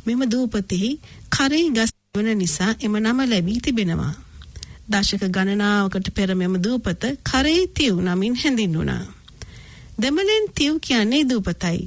[0.06, 0.90] මෙම දූපතෙහි
[1.30, 4.14] කරේ ගස් වන නිසා එම නම ලැබී තිබෙනවා.
[4.88, 9.04] දශක ගණනාවකට පෙර මෙම දූපත කරේ තිව් නමින් හැඳින්වුණා.
[9.98, 11.80] දෙමළෙන් තිව් කියන්නේ දූපතයි.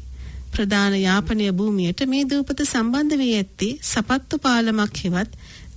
[0.52, 5.32] ප්‍රධාන යාපනය භූමියට මේ දූපත සම්බන්ධ වී ඇත්තේ සපත්තු පාලමක් හෙවත්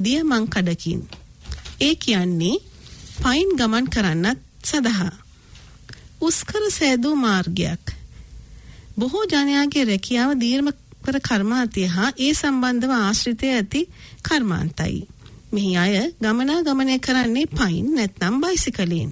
[0.05, 1.03] දියමං කඩකින්.
[1.81, 2.57] ඒ කියන්නේ
[3.17, 5.13] පයින් ගමන් කරන්නත් සඳහා.
[6.21, 7.85] උස්කර සෑදූ මාර්ගයක්.
[8.99, 10.31] බොහෝ ජනයාගේ රැකියාව
[11.05, 13.81] දීර්ඝකර කර්මාන්තය හා ඒ සම්බන්ධව ආශ්‍රිතය ඇති
[14.23, 15.07] කර්මාන්තයි.
[15.53, 19.11] මෙහි අය ගමනාගමනය කරන්නේ පයින් නැත්නම් බයිසිකලයෙන්.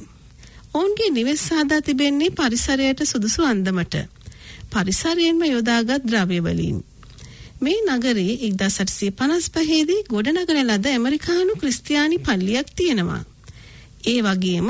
[0.74, 3.94] ඔවුන්ගේ නිවෙස් සාදා තිබෙන්නේ පරිසරයට සුදුසු අන්දමට.
[4.70, 6.78] පරිසරයෙන්ම යොදාගත් ද්‍රව්‍ය වලින්.
[7.60, 13.22] මේ නගරේ 1855 දී ගොඩනගන ලද ඇමරිකානු ක්‍රිස්තියානි පල්ලියක් තියෙනවා.
[14.04, 14.68] ඒ වගේම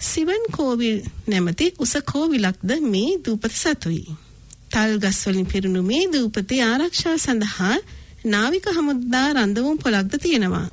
[0.00, 4.27] සිවන් කෝවිල් නැමැති උස කෝවිලක්ද මේ දූපත සතුයි.
[4.70, 7.76] තල් ගස් වලින් පිරුණු මේ දූපතේ ආරක්ෂාව සඳහා
[8.26, 10.68] නාවික හමුදා රඳවුම් පොලක්ද තියෙනවා.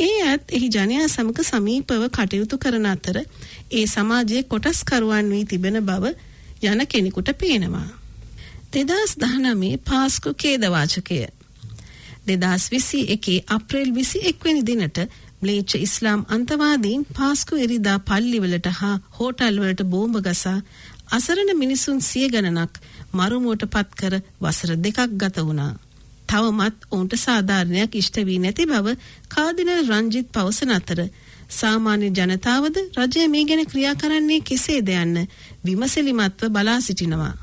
[0.00, 3.16] ඒ අත් එහි ජනයා සමග සමීපව කටයුතු කරන අතර
[3.72, 6.14] ඒ සමාජයේ කොටස්කරුවන් වී තිබෙන බව
[6.64, 7.88] යන කෙනෙකුට පේනවා.
[8.72, 11.18] 2019 පාස්කු ඛේදවාචකය
[12.26, 14.98] 2021 අප්‍රේල් 21 වෙනි දිනට
[15.40, 20.58] ම්ලේච්ඡ ඉස්ලාම් අන්තවාදීන් පාස්කු එරිදා පල්ලිවලට හා හෝටල්වලට බෝම්බ ගසා
[21.10, 22.74] අසරණ මිනිසුන් සිය ගණනක්
[23.12, 25.72] මරුමුවට පත් කර වසර දෙකක් ගත වුණා.
[26.28, 28.86] තවමත් ඔවුන්ට සාධාරණයක් ඉෂ්ට වී නැති බව
[29.28, 31.00] කාදිනල් රංජිත් පවසන අතර
[31.50, 35.26] සාමාන්‍ය ජනතාවද රජය මේ ගැන ක්‍රියා කරන්නේ කෙසේද යන්න
[35.64, 37.34] විමසිලිමත්ව බලා සිටිනවා.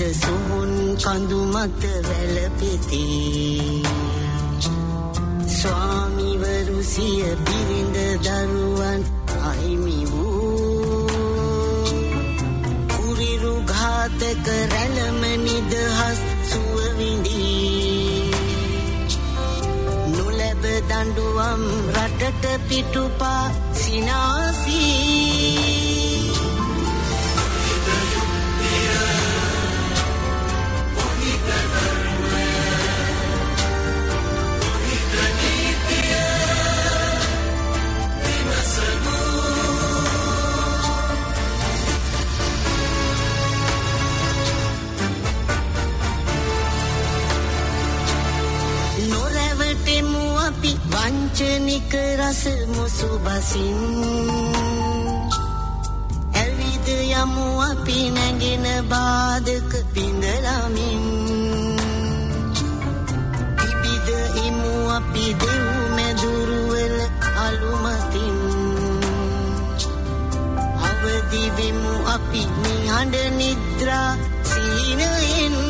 [0.00, 3.04] මැද සොහොන් කඳු මත වැළපෙති.
[5.50, 6.30] ස්වාමි
[6.84, 9.00] සිය බිරිඳ දරුවන්
[9.40, 11.06] අහිමි වූ.
[12.90, 16.20] කුරිරු ඝාතක රැළම නිදහස්
[16.50, 18.30] සුව විඳී
[20.08, 21.62] නොලැබ දඬුවම්
[21.96, 23.44] රටට පිටුපා
[23.74, 25.29] සිනාසී.
[51.40, 53.78] වංචනික රස මුසු බසින්
[56.34, 61.02] ඇවිද යමු අපි නැගෙන බාධක පිඳලමින්.
[63.56, 64.08] පිබිද
[64.44, 65.64] ඉමු අපි දෙව්
[65.96, 66.98] මැදුරුවල
[67.38, 68.38] අලුමතින්.
[70.84, 74.10] අවදි වෙමු අපි නිහඬ නිද්‍රා
[74.44, 75.69] සීනයෙන්.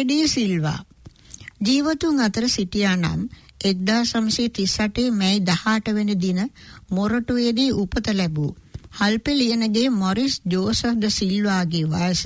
[0.00, 0.78] ෆ්‍රෙඩී සිල්වා
[1.60, 3.22] ජීවතුන් අතර සිටියා නම්
[3.62, 6.38] 1938 මැයි 18 වෙනි දින
[6.90, 8.52] මොරටුවේදී උපත ලැබූ
[8.98, 12.22] හල්පෙ ලියනගේ මොරිස් ජෝසෆ් ද සිල්වාගේ වයස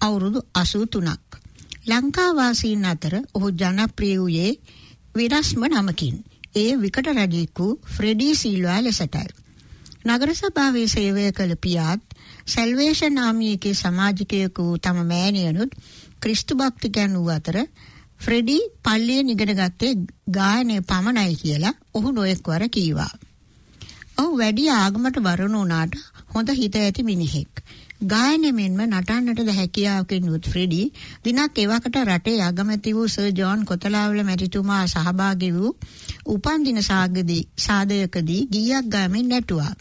[0.00, 1.40] අවුරුදු 83ක්.
[1.88, 4.52] ලංකාවාසීන් අතර ඔහු ජනප්‍රිය වූයේ
[5.14, 6.16] විරස්ම නමකින්.
[6.54, 9.28] ඒ විකට රජෙකු ෆ්‍රෙඩී සිල්වා ලෙසටයි.
[10.06, 12.02] නගර සභාවේ සේවය කළ පියාත්
[12.46, 15.72] සැල්වේෂන් නාමියකේ සමාජිකයෙකු වූ තම මෑණියනුත්
[16.22, 17.58] ක්‍රිස්තු භක්තිකයන් වූ අතර
[18.20, 19.94] ෆ්‍රෙඩී පල්ලියෙන් ඉගෙන ගත්තේ
[20.30, 23.12] ගායනය පමණයි කියලා ඔහු නොයෙක් වර කීවා.
[24.18, 25.98] ඔහු වැඩි ආගමට වරුණු වුණාට
[26.30, 27.62] හොඳ හිත ඇති මිනිහෙක්.
[28.04, 30.86] ගායනය මෙන්ම නටන්නටද හැකියාවකින් යුත් ෆ්‍රෙඩී
[31.24, 35.76] දිනක් එවකට රටේ අගමැති වූ සර් ජෝන් කොතලාවල මැතිතුමා සහභාගී වූ
[36.26, 39.72] උපන්දින සාගදී සාදයකදී ගීයක් ගාමින් නැටුවා.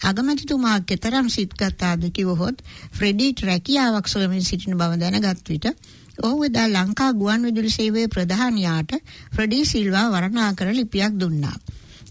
[0.00, 5.66] අගමැතිතුමා කෙතරම් සිත්ගතාද කිවහොත් ෆ්‍රෙඩීට රැකියාවක් සොයමින් සිටින බව දැනගත් විට
[6.22, 8.92] ඔහු එදා ලංකා ගුවන් විදුලි සේවයේ ප්‍රධානියාට
[9.32, 11.56] ෆ්‍රෙඩී සිල්වා වර්ණනා කර ලිපියක් දුන්නා.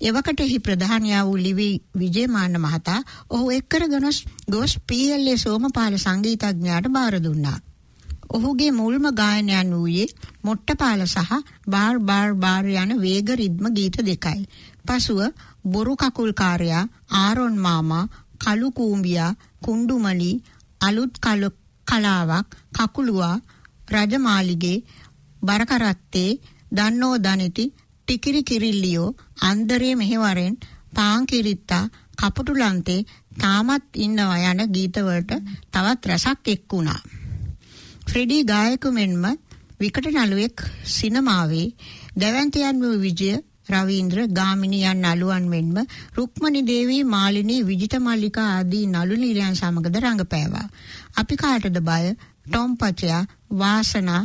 [0.01, 1.69] එවකට එහි ප්‍රධානියා වූ ලිවි
[1.99, 7.57] විජේමාන්න මහතා ඔහු එක්කර ගොස් ගොස් පීඑල්ඒ සෝමපාල සංගීතඥයාට බාර දුන්නා.
[8.29, 10.13] ඔහුගේ මුල්ම ගායනයන් වූයේ
[10.43, 11.31] මොට්ටපාල සහ
[11.67, 14.41] බාර් බාර් බාර් යන වේග රිද්ම ගීත දෙකයි.
[14.85, 15.19] පසුව
[15.65, 20.31] බොරු කකුල්කාරයා ආරොන් මාමා කළු කූඹියා කුණ්ඩුමලි
[20.81, 21.43] අලුත් කල
[21.87, 23.35] කලාවක් කකුලුවා
[23.93, 24.77] රජමාලිගේ
[25.41, 26.29] බරකරත්තේ
[26.71, 27.65] දන්නෝ දනිති
[28.07, 30.55] ටිකිරි කිරිල්ලියෝ අන්දරේ මෙහෙවරෙන්
[30.95, 31.83] පාංකිරිත්තා
[32.17, 33.05] කපුටුලන්තේ
[33.37, 35.31] තාමත් ඉන්නවා යන ගීතවලට
[35.71, 37.01] තවත් රසක් එක්වුණා.
[38.07, 39.25] ෆ්‍රෙඩී ගායක මෙන්ම
[39.79, 40.57] විකට නළුවෙක්
[40.87, 41.67] සිනමාවේ
[42.15, 43.33] දැවැන්තයන් වූ විජය
[43.67, 45.77] රවීන්ද්‍ර ගාමිණී යන නළුවන් මෙන්ම
[46.15, 50.67] රුක්මනි දේවී මාලිනී විජිත මල්ලිකා ආදී නළු නිලයන් සමගද රංගපෑවා.
[51.17, 52.05] අපි කාටද බය
[52.45, 53.21] ටොම් පචයා
[53.55, 54.23] වාසනා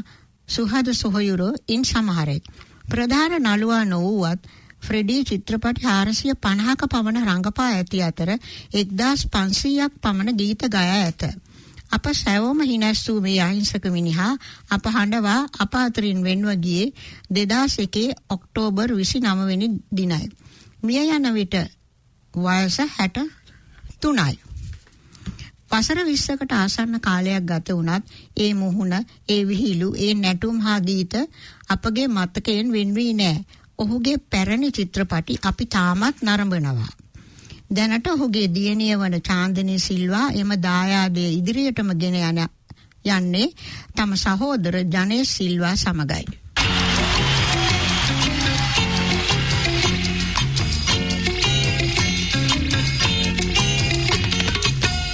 [0.49, 2.43] සුහද සොහයුරෝ ඉන් සමහරෙක්.
[2.91, 4.41] ප්‍රධාන නළුවා නොවුවත්
[4.81, 8.31] ෆ්‍රෙඩී චිත්‍රපටි 450ක පමණ රංගපා ඇති අතර
[8.75, 11.23] 1500ක් පමණ ගීත ගයා ඇත.
[11.91, 14.33] අප සැවොම හිනස් වූ මේ අහිංසක මිනිහා
[14.71, 16.93] අප හඬවා අප අතරින් වෙන්ව ගියේ
[17.33, 20.27] 2001 ඔක්තෝබර් 29 වෙනි දිනයි.
[20.83, 21.55] මිය යන විට
[22.35, 24.37] වයස 63යි.
[25.71, 28.05] වසර 20කට ආසන්න කාලයක් ගත වුණත්
[28.37, 28.95] ඒ මුහුණ,
[29.29, 31.15] ඒ විහිළු, ඒ නැටුම් හා ගීත
[31.69, 33.45] අපගේ මතකයෙන් වෙන් වී නැහැ.
[33.79, 36.93] ඔහුගේ පැරණි චිත්‍රපටි අපි තාමත් නරඹනවා.
[37.71, 42.41] දැනට ඔහුගේ දියණිය වන චාන්දනී සිල්වා එම දායාදය ඉදිරියටම ගෙන යන
[43.07, 43.49] යන්නේ
[43.95, 46.25] තම සහෝදර ජනේෂ් සිල්වා සමගයි.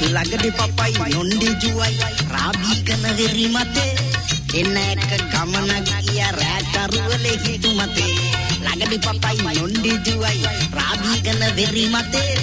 [0.05, 1.95] ළඟදි පපයි නොන්ඩි ජුවයි
[2.31, 3.93] රාබීකන වෙරි මතේ
[4.55, 8.44] එන්න එක ගමනක් ගිය රෑකරුවලේ හිතු මතේ
[8.75, 10.49] ළඟදි පපයි නොන්ඩි ජුවයි.
[10.73, 12.35] රාබීකන වෙරි මතේ.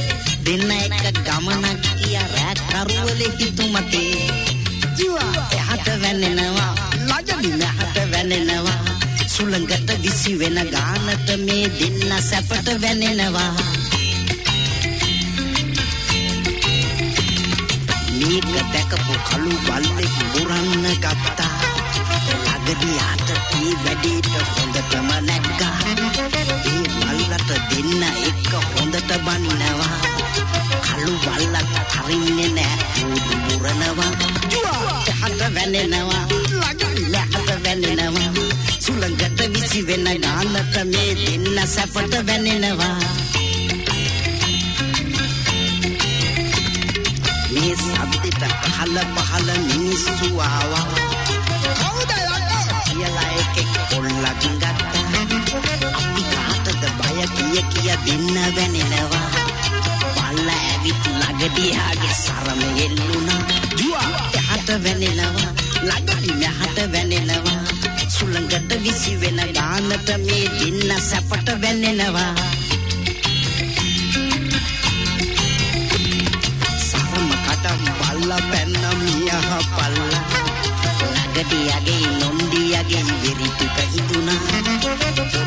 [0.46, 4.16] දෙන්න එක ගමනක් ගිය රෑකරුවලේ හිතු මතේ
[4.98, 8.80] ජුවා එහට වැන්නෙනවා ළඟදි නැහට වැන්න වැනෙනවා.
[9.28, 13.52] සුළඟට විසි වෙන ගානට මේ දෙන්න සැපට වැනෙනවා.
[18.20, 21.56] මේක දැකපු කළු බල්ලෙක් බුරන්න ගත්තා.
[22.44, 23.30] ළඟදියාට
[23.60, 25.81] ඒ වැඩේට හොඳටම නැග්ගා.
[26.12, 29.95] ඒ බල්ලට දෙන්න එක්ක හොඳට බන්නවා.
[30.86, 32.76] කළු බල්ලත් හරින්නේ නෑ.
[33.03, 34.12] ඌදු බුරනවා
[35.12, 36.24] එහට වැනෙනවා.
[37.12, 38.30] ළඟට වැනෙනවා.
[38.80, 42.95] සුළඟට විසි වෙන ගානට මේ දෙන්න සැපට වැනෙනවා.
[47.53, 50.88] මේ සද්දෙට පහල පහල මිනිස්සු ආවා.
[51.80, 52.12] කවුද
[52.86, 54.41] කියලා එකෙක් කොල්ලක් ගත්තා.
[54.41, 54.81] අපි කාටද බය
[57.52, 59.30] කිය කිය දෙන්න වැනෙනවා.
[60.16, 63.41] බල්ල ඇවිත් ළඟදියාගේ සරම එල්ලුණා.
[64.39, 65.49] එහට වැනෙනවා
[65.84, 67.60] ළඟදි මෙහට වැනෙනවා.
[68.16, 72.32] සුළඟට විසි වෙන ගානට මේ දෙන්න සැපට වැනෙනවා.
[76.88, 79.99] සරම කටම් බල්ල පැන්න මියහ පල්ල.
[81.04, 84.41] ළඟටියගේ නොන්ඩියගේ වෙරි ටික හිතුණා.
[84.84, 85.41] පොඩ්ඩක්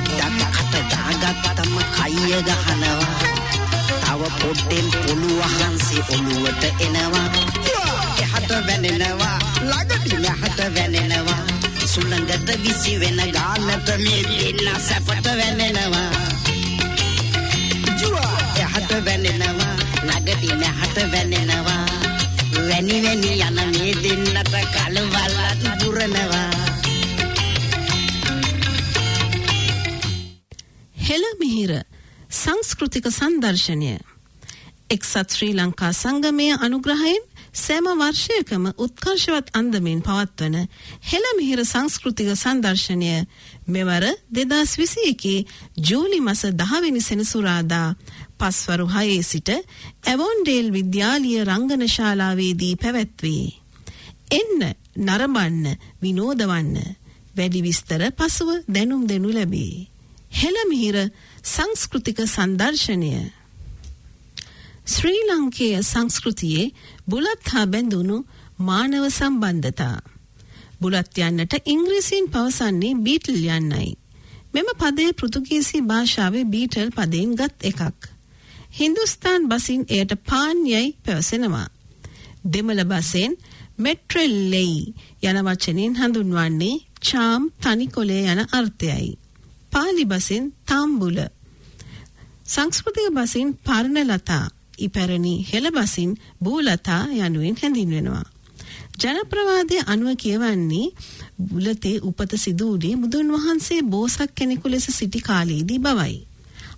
[1.25, 3.19] කට දාගත්තම කයිය ගහනවා.
[4.01, 7.29] තව පොඩ්ඩෙන් පොළු වහන්සේ ඔළුවට එනවා.
[8.19, 11.43] එහට වැනෙනවා ළඟටි මෙහට වැනෙනවා.
[11.87, 16.11] සුළඟට විසි වෙන ගානට මේ දෙන්න සැපට වැනෙනවා.
[18.57, 21.85] එහට වැනෙනවා ළඟටි මෙහට වැනෙනවා.
[22.69, 26.54] වැනි වැනි යන මේ දෙන්නට කලවල්ලත් පුරනවා.
[31.65, 31.85] හෙළ මිහිර
[32.31, 33.93] සංස්කෘතික සංදර්ශනය
[34.91, 37.23] එක්සත් ශ්‍රී ලංකා සංගමය අනුග්‍රහයෙන්
[37.55, 40.57] සෑම වර්ෂයකම උත්කර්ෂවත් අන්දමින් පවත්වන
[41.03, 43.13] හෙළ මිහිර සංස්කෘතික සංදර්ශනය
[43.69, 45.47] මෙවර දෙදස් විසි එකේ
[45.81, 47.89] ජූලි මස දහවෙනි සෙනසුරාදා
[48.39, 53.47] පස්වරු හයේ සිට ඇවොන්ඩේල් විද්‍යාලිය රංගන ශාලාවේදී පැවැත්වේ.
[54.33, 54.61] එන්න
[54.99, 55.65] නරඹන්න
[56.03, 56.77] විනෝදවන්න
[57.37, 59.94] වැඩි විස්තර පසුව දැනුම් දෙනු ලැබේ.
[60.35, 60.97] හෙළමිහිර
[61.45, 63.11] සංස්කෘතික සංදර්ශනය
[64.87, 66.73] ශ්‍රී ලංකේය සංස්කෘතියේ
[67.09, 68.17] බුලත් හා බැඳුණු
[68.61, 69.99] මානව සම්බන්ධතා.
[70.81, 73.89] බුලත් යන්නට ඉංග්‍රීසියෙන් පවසන්නේ බීටල් යන්නයි.
[74.55, 78.01] මෙම පදය පෘතුගීසි භාෂාවේ බීටල් පදයෙන් ගත් එකක්.
[78.71, 81.69] හින්දුස්ථාන් බසින් එයට පාන් යැයි පැවසෙනවා.
[82.45, 83.33] දෙමළ බසෙන්
[83.79, 84.81] මෙට්‍රෙල්ලෙයි
[85.23, 89.24] යන වචනෙන් හඳුන්වන්නේ චාම් තනිකොලේ යන අර්ථයයි.
[89.75, 91.19] පාලි බසින් තාම්බුල.
[92.47, 94.45] සංස්කෘතික බසින් පර්ණලතා
[94.79, 96.11] ඉපැරණි හෙළ බසින්
[96.41, 98.25] බූලතා යනුවෙන් හැඳින්වෙනවා.
[98.97, 100.87] ජනප්‍රවාදය අනුව කියවන්නේ
[101.47, 106.17] බුලතේ උපත සිදුවුණේ බුදුන් වහන්සේ බෝසත් කෙනෙකු ලෙස සිටි කාලයේදී බවයි.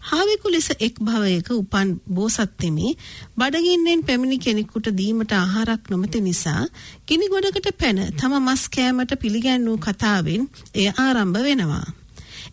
[0.02, 2.96] හාවෙකු ලෙස එක් භවයක උපන් බෝසත්තෙමේ
[3.36, 6.62] බඩගින්නෙන් පැමිණි කෙනෙකුට දීමට ආහාරක් නොමැති නිසා
[7.08, 10.42] ගිනි ගොඩකට පැන තම මස් කෑමට පිළිගැන්වූ කතාවෙන්
[10.74, 11.86] එය ආරම්භ වෙනවා.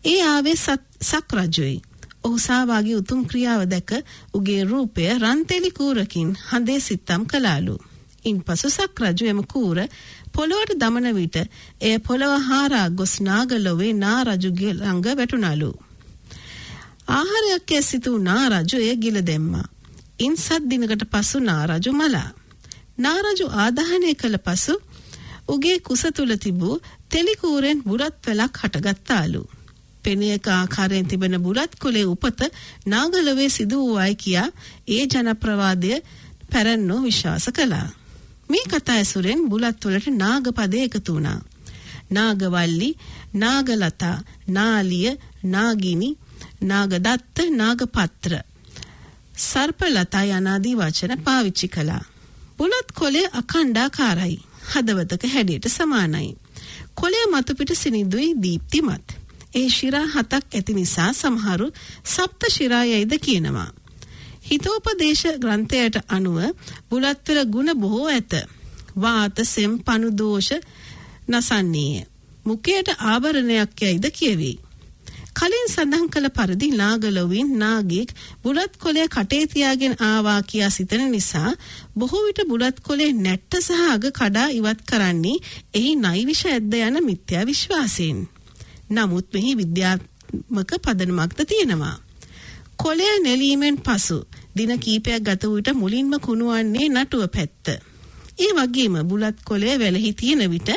[0.03, 0.57] ඒ ආවේ
[1.01, 1.81] සක් රජුයි.
[2.23, 3.91] ඔහු සහභාගී උතුම් ක්‍රියාව දැක
[4.33, 7.75] උගේ රූපය රන්තෙලි කූරකින් හඳේ සිත්තම් කළාලු.
[8.25, 9.77] ඉන්පසු සක් රජු එම කූර
[10.33, 11.37] පොළොවට දමන විට
[11.81, 15.71] එය පොළොව හාරා ගොස් නාගලොවේ නා රජුගේ ළඟ වැටුණලු.
[17.09, 19.67] ආහාරයක් ඇ සිතූ නා රජු එය ගිල දෙම්මා.
[20.19, 22.29] ඉන් සත් දිනකට පසු නා රජු මලා.
[22.97, 24.75] නා රජු ආදාහනය කළ පසු
[25.47, 26.75] උගේ කුස තුල තිබූ
[27.09, 29.43] තෙලිකූරෙන් බුරත් වැලක් හටගත්තාලු.
[30.03, 32.41] පෙනයක ආකාරයෙන් තිබෙන බුරත් කුලේ උපත
[32.85, 34.49] නාගලවේ සිදු වූවයි කියා
[34.87, 35.91] ඒ ජනප්‍රවාදය
[36.51, 37.87] පැරැන්නෝ විශ්වාස කළා.
[38.49, 41.39] මේ කතා ඇසුරෙන් බුලත් වලට නාග පදය එකතු වුණා.
[42.09, 42.89] නාගවල්ලි,
[43.33, 45.09] නාගලතා, නාලිය,
[45.43, 46.09] නාගිනි,
[46.61, 48.33] නාගදත්ත, නාගපත්‍ර.
[49.37, 52.03] සර්පලතා යනාදී වචන පාවිච්චි කළා.
[52.57, 54.37] බුලත් කොලේ අඛණ්ඩාකාරයි.
[54.71, 56.29] හදවතක හැඩයට සමානයි.
[56.93, 59.07] කොලය මතුපිට සිනිඳුයි දීප්තිමත්.
[59.53, 61.67] ඒ ශිරා හතක් ඇති නිසා සමහරු
[62.05, 63.69] සප්ත ශිරා යයිද කියනවා.
[64.45, 66.37] හිතෝපදේශ ග්‍රන්ථයට අනුව
[66.89, 68.33] බුලත්වල ගුණ බොහෝ ඇත.
[68.95, 70.49] වාත සෙම් පණු දෝෂ
[71.29, 72.05] නසන්නේය.
[72.45, 74.57] මුඛයට ආභරණයක් යයිද කියවේ.
[75.33, 78.09] කලින් සඳහන් කළ පරිදි නාගලොවින් නාගෙක්
[78.43, 81.51] බුලත් කොලේ කටේ තියාගෙන ආවා කියා සිතන නිසා
[81.97, 85.43] බොහෝ විට බුලත් කොලේ නැට්ට සහ අග කඩා ඉවත් කරන්නේ
[85.73, 88.19] එහි නයිවිෂ ඇද්ද යන මිත්‍යා විශ්වාසයෙන්.
[88.93, 91.97] නමුත් මෙහි විද්‍යාත්මක පදනමක්ද තියෙනවා.
[92.75, 94.25] කොලය නෙලීමෙන් පසු
[94.55, 97.67] දින කීපයක් ගත වූ විට මුලින්ම කුණුවන්නේ නටුව පැත්ත.
[98.39, 100.69] ඒ වගේම බුලත් කොලය වැලහි තියෙන විට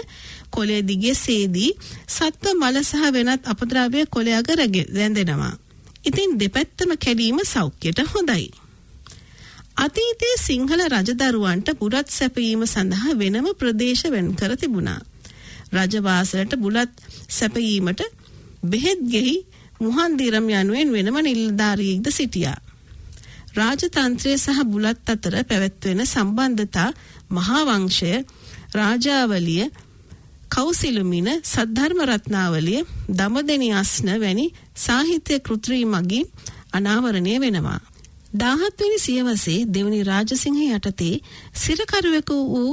[0.51, 1.77] කොළය දිගේ සේදී
[2.09, 5.59] සත්ව මල සහ වෙනත් අපද්‍රව්‍ය කොළය අග රැගෙ- රැඳෙනවා.
[6.07, 8.51] ඉතින් දෙපැත්තම කැඩීම සෞඛ්‍යයට හොඳයි.
[9.77, 15.01] අතීතයේ සිංහල රජදරුවන්ට පුරත් සැපයීම සඳහා වෙනම ප්‍රදේශ වෙන් කර තිබුණා.
[15.73, 16.93] රජවාසලට බුලත්
[17.31, 18.03] සැපයීමට
[18.65, 19.37] බෙහෙත් ගෙහි
[19.81, 22.59] මුහන්දිරම් යනුවෙන් වෙනම නිලධාරියෙක්ද සිටියා.
[23.55, 26.91] රාජතන්ත්‍රය සහ බුලත් අතර පැවැත්වෙන සම්බන්ධතා
[27.31, 28.13] මහා වංශය
[28.75, 29.65] රාජාවලිය
[30.49, 34.47] කෞසිලුමින සද්ධර්ම රත්නාවලිය දමදෙනි අස්න වැනි
[34.77, 36.27] සාහිත්‍ය කෘත්‍රී මගින්
[36.73, 37.81] අනාවරණය වෙනවා.
[38.35, 41.15] දාහත්වනි සියවසේ දෙවනි රාජසිංහ යටතේ
[41.55, 42.73] සිරකරුවෙකු වූ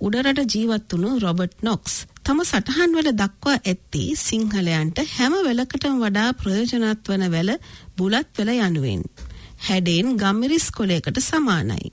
[0.00, 1.94] උඩරට ජීවත් වුණු රොබර්ට් නොක්ස්
[2.24, 7.50] තම සටහන්වල දක්වා ඇත්තේ සිංහලයන්ට හැම වෙලකටම වඩා ප්‍රයෝජනත් වන වැල
[7.98, 9.02] බුලත් වෙල යනුවෙන්.
[9.66, 11.92] හැඩෙන් ගම්මිරිස් කොලයකට සමානයි.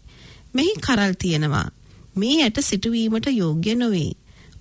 [0.54, 1.68] මෙහි කරල් තියෙනවා.
[2.16, 4.12] මේ ඇට සිටුවීමට යෝග්‍ය නොවේ.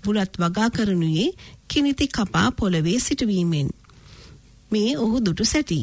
[0.04, 1.28] බුලත් වගා කරනුයේ
[1.68, 3.70] කිනිති කපා පොළවේ සිටුවීමෙන්.
[4.72, 5.80] මේ ඔහු දුටු සැටි.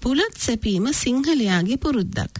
[0.00, 2.34] පුලත් සැපීම සිංහලයාගේ පුරුද්දක්.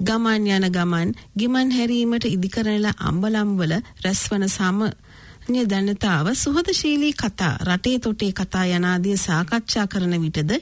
[0.00, 3.72] ගමන් යන ගමන් ගිමන් හැරීමට ඉදිකරන අම්බලම්වල
[4.04, 4.48] රැස්වන
[5.44, 10.52] සාමාන්‍ය දැනතාව සුහදශීලී කතා රටේ තොටේ කතා යනාදිය සාකච්ඡා කරන විටද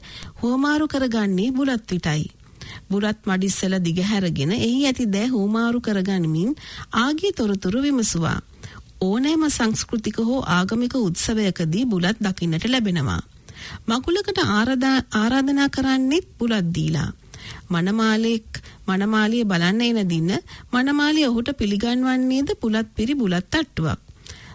[0.42, 2.30] හෝමාරු කරගන්නේ බුලත් විටයි.
[2.90, 6.56] බුලත් මඩිස්සල දිගහැරගෙන එහි ඇති දෑ හෝමාරු කරගනිමින්
[6.92, 8.40] ආගේ තොරතුරු විමසුවා.
[9.00, 13.22] ඕනෑම සංස්කෘතික හෝ ආගමික උත්සවයකදී බුලත් දකින්නට ලැබෙනවා.
[13.88, 17.12] මකුලකට ආරාධා- ආරාධනා කරන්නෙත් බුලත් දීලා.
[17.70, 18.48] මනමාලෙක්
[18.88, 20.30] මනමාලිය බලන්න එන දින
[20.72, 24.11] මනමාලිය ඔහුට පිළිගන්වන්නේද පුලත් පිරි බුලත් තට්ටුවක්.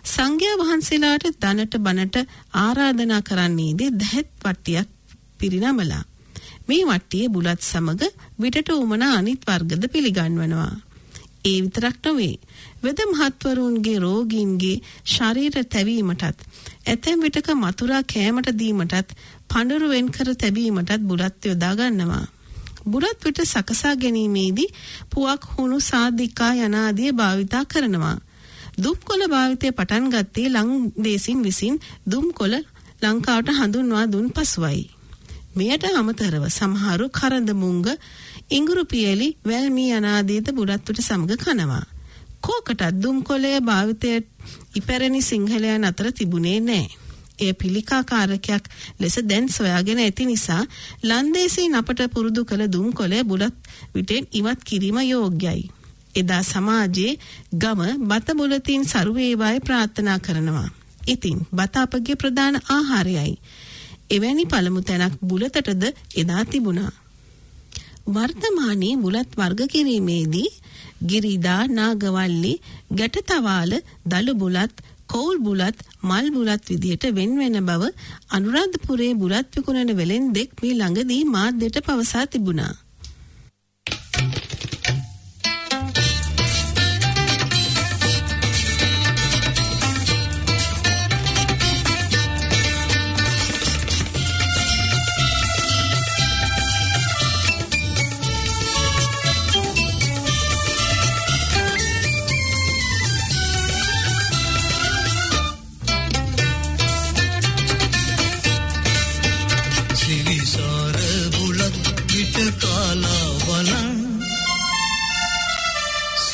[0.08, 2.18] සංඝයා වහන්සේලාට දනට බනට
[2.58, 4.90] ආරාධනා කරන්නේද දැහත් වට්ටියක්
[5.38, 6.04] පිරිනමලා.
[6.68, 8.02] මේ වට්ටිය බුලත් සමග
[8.42, 10.74] විටට උමන අනිත් වර්ගද පිළිගන්වනවා.
[11.46, 12.36] ඒ විතරක් නොවේ.
[12.84, 16.24] වෙද මහත්වරුන්ගේ රෝගීන්ගේ ශරීර තැවීමටත්
[16.86, 19.16] ඇතැම් විටක මතුරා කෑමට දීමටත්
[19.50, 22.26] පඬුරු වෙන් කර තැබීමටත් බුලත් යොදා ගන්නවා.
[22.86, 24.74] බුලත් විට සකසා ගැනීමේදී
[25.12, 28.18] පුවක් හුණු සාධිකා යනාදිය භාවිතා කරනවා.
[28.78, 31.76] දුම්කොළ භාවිතය පටන් ගත්තේ ලංදේසින් විසින්
[32.06, 32.56] දුම්කොළ
[33.02, 34.84] ලංකාවට හඳුන්වා දුන් පසුවයි.
[35.56, 37.88] මෙයට අමතරව සමහරු කරඳ මුංග
[38.50, 41.86] ඉංගුරු පියලි වැල්මී අනාදීත බුලත්වට සමග කනවා.
[42.42, 44.12] කෝකටත් දුම්කොළය භාවිතය
[44.76, 46.86] ඉපැරණි සිංහලයන් අතර තිබුණේ නෑ.
[47.40, 48.64] එය පිළිකාකාරකයක්
[49.00, 50.64] ලෙස දැන් සොයාගෙන ඇති නිසා
[51.04, 53.56] ලන්දේසින් අපට පුරුදු කළ දුම්කොළය බුලත්
[53.96, 55.62] විටෙන් ඉවත් කිරීම යෝග්‍යයි.
[56.22, 57.14] එදා සමාජයේ
[57.54, 60.70] ගම බත බුලතින් සරුවේවායි ප්‍රාර්ථනා කරනවා.
[61.08, 63.34] ඉතින් බත අපගේ ප්‍රධාන ආහාරයයි.
[64.10, 65.84] එවැනි පළමු තැනක් බුලතටද
[66.16, 66.92] එදා තිබුණා.
[68.08, 70.50] වර්තමානයේ බුලත් වර්ග කිරීමේදී
[71.06, 72.54] ගිරිදා නාගවල්ලි
[73.00, 73.74] ගැටතවාල
[74.06, 74.76] දළු බුලත්
[75.08, 77.92] කෝල් බුලත් මල් බුලත් විදියට වෙන් වෙන බව
[78.30, 82.74] අනුරාධපුරයේ බුලත් විකුණන වෙලෙන්දෙක් මේ ළඟදී මාධ්‍යට පවසා තිබුණා.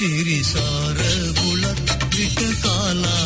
[0.03, 0.97] සිරිසාර
[1.37, 3.22] බුලත් විට කාලා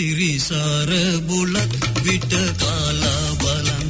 [0.00, 0.90] සිරිසාර
[1.20, 1.72] බුලත්
[2.04, 3.88] විට කාලා බලන්.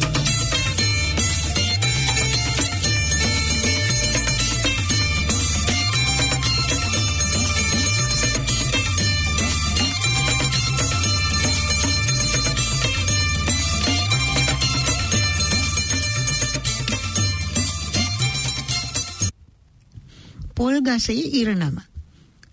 [20.55, 21.79] පොල් ගසේ ඉරණම.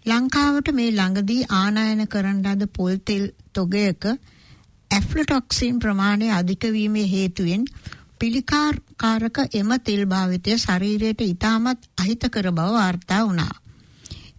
[0.06, 3.26] ලංකාවට මේ ළඟදී ආනයන කරන ලද පොල් තෙල්
[3.58, 4.04] තොගයක
[4.92, 7.64] ඇෆ්ලටොක්සින් ප්‍රමාණය අධික වීමේ හේතුවෙන්
[8.20, 13.54] පිළිකාකාරක එම තෙල් භාවිතය ශරීරයට ඉතාමත් අහිතකර බව වාර්තා වුණා.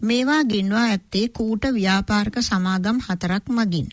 [0.00, 3.88] මේවා ගෙන්වා ඇත්තේ කූට ව්‍යාපාරික සමාගම් හතරක් මගින්.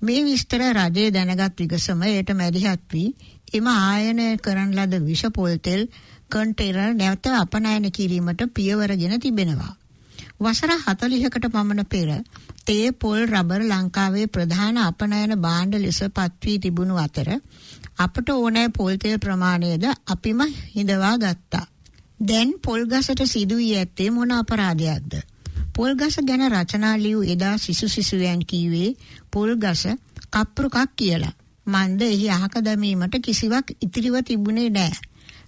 [0.00, 3.08] මේ විස්තර රජය දැනගත් විගසම එයට මැදිහත් වී
[3.52, 5.82] එම ආයනය කරන ලද විෂ පොල් තෙල්
[6.30, 9.74] කන්ටේනර් නැවත අපනයන කිරීමට පියවරගෙන තිබෙනවා.
[10.40, 12.10] වසර 40කට පමණ පෙර
[12.64, 17.28] තේ පොල් රබර් ලංකාවේ ප්‍රධාන අපනයන භාණ්ඩ ලෙස පත්වී තිබුණු අතර
[17.98, 21.66] අපට ඕනෑ පොල් තෙල් ප්‍රමාණයද අපිම හිඳවා ගත්තා.
[22.20, 25.12] දැන් පොල් ගසට සිදු වී ඇත්තේ මොන අපරාධයක්ද?
[25.74, 28.90] පොල් ගස ගැන රචනා ලියූ එදා සිසු සිසුයන් කීවේ
[29.30, 29.82] පොල් ගස
[30.30, 31.36] කප්පරුකක් කියලා.
[31.66, 34.96] මන්ද එහි අහක දැමීමට කිසිවක් ඉතිරිව තිබුණේ නෑ.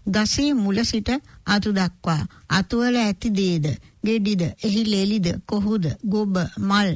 [0.07, 1.09] ගසේ මුල සිට
[1.47, 3.67] අතු දක්වා අතුවල ඇති දේද
[4.05, 6.91] ගෙඩිද එහි ලෙලිද කොහුද ගොබ මල්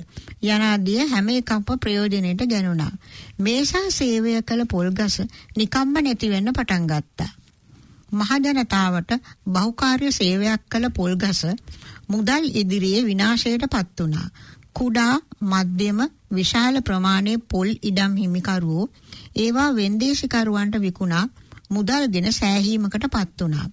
[0.44, 2.92] යනාදිය හැම එකක්ම ප්‍රයෝජනෙට ගැනුණා.
[3.38, 5.16] මේසා සේවය කළ පොල්ගස
[5.56, 7.32] නිකම්ම නැති වෙන්න පටන් ගත්තා.
[8.12, 9.10] මහජනතාවට
[9.46, 11.40] බහුකාර්ය සේවයක් කළ පොල්ගස
[12.08, 14.28] මුදල් ඉදිරියේ විනාශයට පත් වුණා.
[14.72, 16.00] කුඩා මධ්‍යම
[16.30, 18.90] විශාල ප්‍රමාණයේ පොල් ඉඩම් හිමිකරුවෝ
[19.36, 21.24] ඒවා වෙන්දේශිකරුවන්ට විකුණා
[21.70, 23.66] මුදල්ගෙන සෑහීමකට පත් වුණා.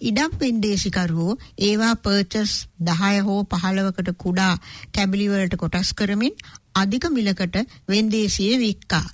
[0.00, 4.54] ඉඩම් වෙන්දේශිකරුවෝ ඒවා පර්චස් 10 හෝ 15කට කුඩා
[4.92, 6.34] කැබලි වලට කොටස් කරමින්
[6.74, 7.56] අධික මිලකට
[7.88, 9.06] වෙන්දේසියේ වික්කා.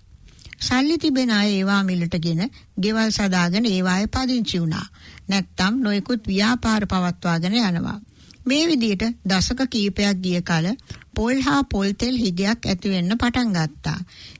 [0.60, 4.86] සල්ලි තිබෙන අය ඒවා මිලටගෙන ගෙවල් සදාගෙන ඒවායේ පදිංචි වුණා.
[5.28, 8.00] නැත්තම් නොයෙකුත් ව්‍යාපාර පවත්වාගෙන යනවා.
[8.46, 10.66] මේ විදිහට දශක කීපයක් ගිය කල
[11.14, 13.98] පොල් හා පොල් තෙල් හිගයක් ඇති වෙන්න පටන් ගත්තා.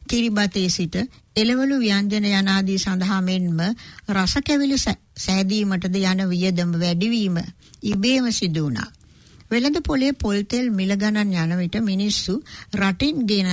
[0.08, 0.96] කිරිබතේ සිට
[1.36, 3.60] එළවලු ව්‍යංජන යනාදී සඳහා මෙන්ම
[4.12, 7.38] රස කැවිලි සෑදීමටද යන වියදම වැඩිවීම
[7.84, 8.88] ඉබේම සිදු වුණා.
[9.50, 12.34] වෙළඳ පොලේ පොල් තෙල් මිල ගණන් යන විට මිනිස්සු
[12.74, 13.50] රටින් ගෙන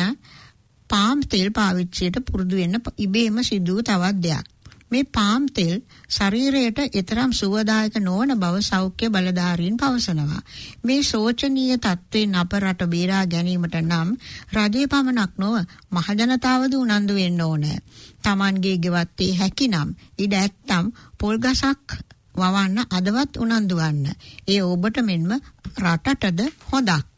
[0.89, 4.45] පාම් තෙල් පාවිච්චියට පුරුදු වෙන්න ඉබේම සිදු වූ තවත් දෙයක්.
[4.91, 5.75] මේ පාම් තෙල්
[6.09, 10.41] ශරීරයට ඊතරම් සුවදායක නොවන බව සෞඛ්‍ය බලධාරීන් පවසනවා.
[10.83, 14.09] මේ ශෝචනීය තත්ත්වෙන් අප රට බේරා ගැනීමට නම්
[14.53, 15.55] රජයේ පමණක් නොව
[15.91, 17.77] මහජනතාවද උනන්දු වෙන්න ඕනේ.
[18.21, 20.85] Tamanගේ ගෙවත්තේ හැකිනම් ඉඩ ඇත්තම්
[21.17, 21.89] පොල් ගසක්
[22.35, 24.05] වවන්න අදවත් උනන්දු වන්න.
[24.47, 25.31] ඒ ඔබට මෙන්ම
[25.77, 27.15] රටටද හොදක්.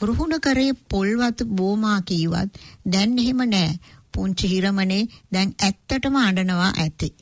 [0.00, 3.72] රුහුණ කරේ පොල්වතු බෝමා කීවත් දැන් එහෙම නෑ.
[4.14, 5.02] පුංචි හිරමනේ
[5.32, 7.14] දැන් ඇත්තටම අඬනවා ඇති.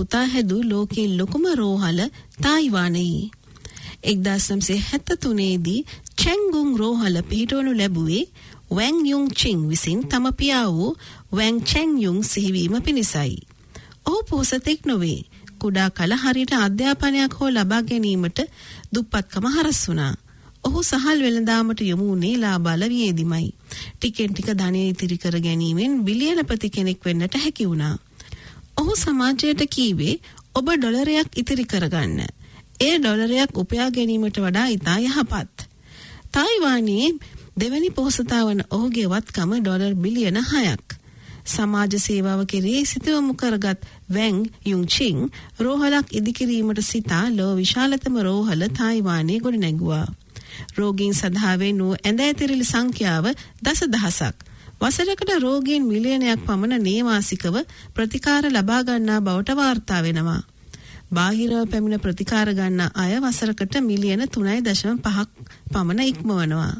[0.00, 2.00] පුතා හැදූ ලෝකේ ලොකුම රෝහල
[2.42, 3.30] තායිවානයේ.
[4.04, 5.80] එක්දස් නම්සේ හැත්ත තුනේදී
[6.16, 8.24] චැංගුන් රෝහල පිහිටවනු ලැබුවේ
[8.70, 10.90] වැං යුන් චිං විසින් තම පියා වූ
[11.32, 13.36] වැං චැං යුන් සිහිවීම පිණිසයි.
[14.06, 15.20] ඔහු පෝසතෙක් නොවේ.
[15.58, 18.38] කුඩා කල හරියට අධ්‍යාපනයක් හෝ ලබා ගැනීමට
[18.92, 20.12] දුප්පත්කම හරස් වුණා.
[20.64, 23.48] ඔහු සහල් වෙළඳාමට යොමු වුණේ ලාබාල වියේදිමයි.
[23.94, 27.96] ටිකෙන් ටික ධනය ඉතිරි කර ගැනීමෙන් බිලියනපති කෙනෙක් වෙන්නට හැකි වුණා.
[28.80, 30.14] ඔහු සමාජයට කීවේ
[30.54, 32.20] ඔබ ඩොලරයක් ඉතිරි කරගන්න.
[32.80, 35.66] ඒ ඩොලරයක් උපයා ගැනීමට වඩා ඉතා යහපත්.
[36.32, 37.08] තායිවානයේ
[37.56, 40.96] දෙවැනි පොහොසතා වන ඔහුගේ වත්කම ඩොලර් බිලියන හයක්.
[41.46, 45.18] සමාජ සේවාව කෙරේ සිතවමු කරගත් වැං යුංචිං
[45.58, 50.06] රෝහලක් ඉදිකිරීමට සිතා ලෝ විශාලතම රෝහල තායිවානයේ ගොඩනැගුවා.
[50.76, 53.26] රෝගීන් සඳහා වෙනූ ඇඳ ඇතිරිලි සංඛ්‍යාව
[53.62, 54.36] දස දහසක්.
[54.80, 57.56] වසරකට රෝගීන් මිලියනයක් පමණ නේවාසිකව
[57.94, 60.42] ප්‍රතිකාර ලබා ගන්නා බවට වාර්තා වෙනවා.
[61.12, 65.28] බාහිරව පැමිණ ප්‍රතිකාර ගන්නා අය වසරකට මිලියන 3.5ක්
[65.72, 66.74] පමණ ඉක්මවනවා.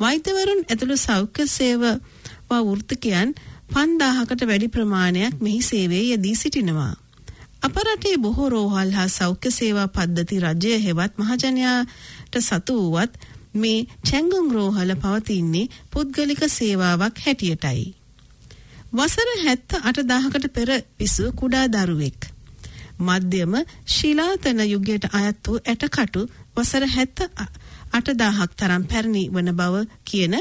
[0.00, 3.34] වෛද්‍යවරුන් ඇතුළු සෞඛ්‍ය සේවා වෘත්තිකයන්
[3.72, 6.94] 5000කට වැඩි ප්‍රමාණයක් මෙහි සේවයේ යෙදී සිටිනවා.
[7.62, 13.12] අප රටේ බොහෝ රෝහල් හා සෞඛ්‍ය සේවා පද්ධති රජය හෙවත් මහජනයාට සතු වුවත්
[13.54, 17.84] මේ චැංගුම් රෝහල පවතින්නේ පුද්ගලික සේවාවක් හැටියටයි.
[18.92, 22.20] වසර හැත්ත අටදාහකට පෙර පිසු කුඩා දරුවෙක්.
[23.00, 23.54] මධ්‍යම
[23.88, 26.20] ශිලාතන යුගයට අයත් වූ ඇටකටු
[26.56, 27.18] වසර හැත්ත
[27.92, 29.74] අටදාහක් තරම් පැරණි වන බව
[30.04, 30.34] කියන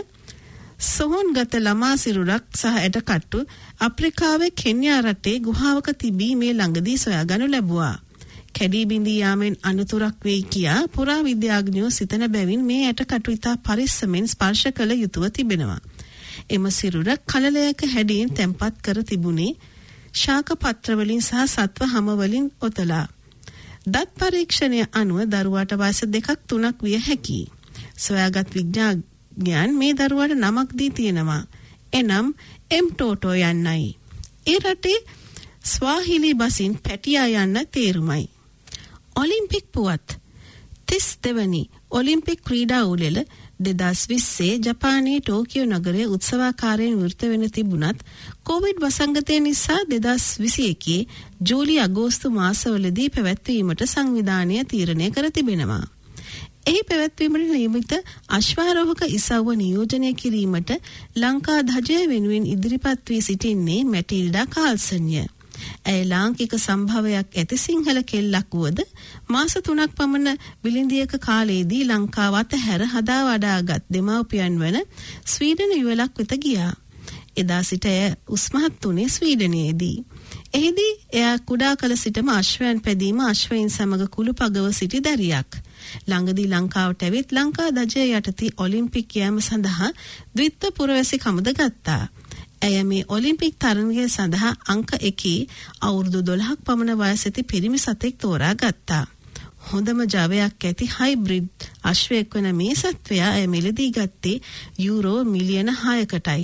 [0.85, 3.39] සොහොන්ගත ළමා සිරුරක් සහ ඇටකට්ටු
[3.79, 7.95] අප්‍රිකාවේ කෙන්යා රටේ ගුහාවක තිබී මේ ළඟදී සොයාගනු ලැබුවා.
[8.55, 14.67] කැඩී බිඳී යාමෙන් අනතුරක් වෙයි කියා පුරා විද්‍යාඥයෝ සිතන බැවින් මේ ඇටකටු ඉතා පරිස්සමෙන් ස්පර්ශ
[14.71, 15.81] කළ යුතුව තිබෙනවා.
[16.49, 19.53] එම සිරුර කලලයක හැඩයෙන් තැන්පත් කර තිබුණේ
[20.13, 23.07] ශාක පත්‍රවලින් සහ සත්ව හමවලින් ඔතලා.
[23.85, 27.51] දත් පරීක්ෂණය අනුව දරුවාට වයස දෙකක් තුනක් විය හැකියි.
[27.97, 31.43] සොයාගත් විද්‍යාඥයන් මේ දරුවාට නමක් දී තියෙනවා.
[31.93, 32.27] එනම්
[32.71, 33.89] එම් ටෝටෝ යන්නයි.
[34.45, 34.99] ඒ රටේ
[35.63, 38.32] ස්වාහිලි බසින් පැටියා යන්න තේරුමයි.
[39.15, 40.17] ඔලිම්පික් පුවත්
[40.87, 43.17] තිස් දෙවනි ඔලිම්පික් ක්‍රීඩා උළෙල
[43.59, 47.99] දෙදස් විස්සේ ජපානයේ ටෝකියෝ නගරය උත්සවාකාරයෙන් වෘත වෙන තිබුණත්
[48.43, 51.01] කෝවිඩ් වසංගතය නිසා දෙදස් විසි එකේ
[51.41, 55.83] ජූලි අගෝස්තු මාසවලදී පැවැත්වීමට සංවිධානය තීරණය කර තිබෙනවා.
[56.65, 57.93] එහි පැවැත්වීමට නියමිත
[58.29, 60.69] අශ්වාරෝහක ඉසව්ව නියෝජනය කිරීමට
[61.17, 65.23] ලංකා ධජය වෙනුවෙන් ඉදිරිපත් වී සිටින්නේ මැටිල්ඩා කාල්සන්ය.
[65.85, 68.79] ඇය ලාංකික සම්භවයක් ඇති සිංහල කෙල්ලක් වුවද
[69.29, 74.79] මාස තුනක් පමණ විලිඳියක කාලයේදී ලංකාවත් හැර හදා වඩාගත් දෙමව්පියන් වන
[75.27, 76.71] ස්වීඩන යුවලක් වෙත ගියා.
[77.35, 79.97] එදා සිට ඇය උස්මහත් වුණේ ස්වීඩනයේදී.
[80.53, 85.51] එහිදී එයා කුඩා කල සිටම අශ්වයන් පැදීම අශ්වයින් සමග කුළු පගව සිටි දැරියක්.
[86.07, 89.89] ළඟදී ලංකාවට ඇවිත් ලංකා දජය යටතී ඔලිම්පික් යෑම සඳහා
[90.35, 92.03] ද්විත්ව පුරවැසි කමද ගත්තා.
[92.63, 95.39] ඇය මේ ඔලිම්පික් තරණය සඳහා අංක එකේ
[95.81, 99.05] අවුරුදු දොළහක් පමණ වයසැති පිරිමි සතෙක් තෝරා ගත්තා.
[99.63, 104.43] හොඳම ජවයක් ඇති හයිබ්‍රිඩ් අශ්වයෙක් වන මේ සත්වයා ඇය මිලදී ගත්තේ
[104.79, 106.43] යුරෝ මිලියන හයකටයි.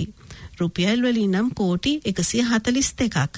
[0.58, 3.34] රුපියල් වලින් නම් කෝටි එකසිය හතලිස් දෙකක්.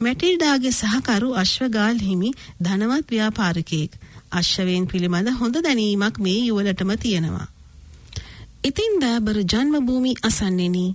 [0.00, 3.92] මැටිල්ඩාගේ සහකරු අශ්වගාල් හිමි ධනවත් ව්‍යාපාරිකයෙක්.
[4.32, 7.48] අශ්වයෙන් පිළිබඳ හොඳ දැනීමක් මේ යුවලටම තියෙනවා.
[8.64, 10.86] ඉතින් දෑබර ජන්මභූමි අසන්නෙනි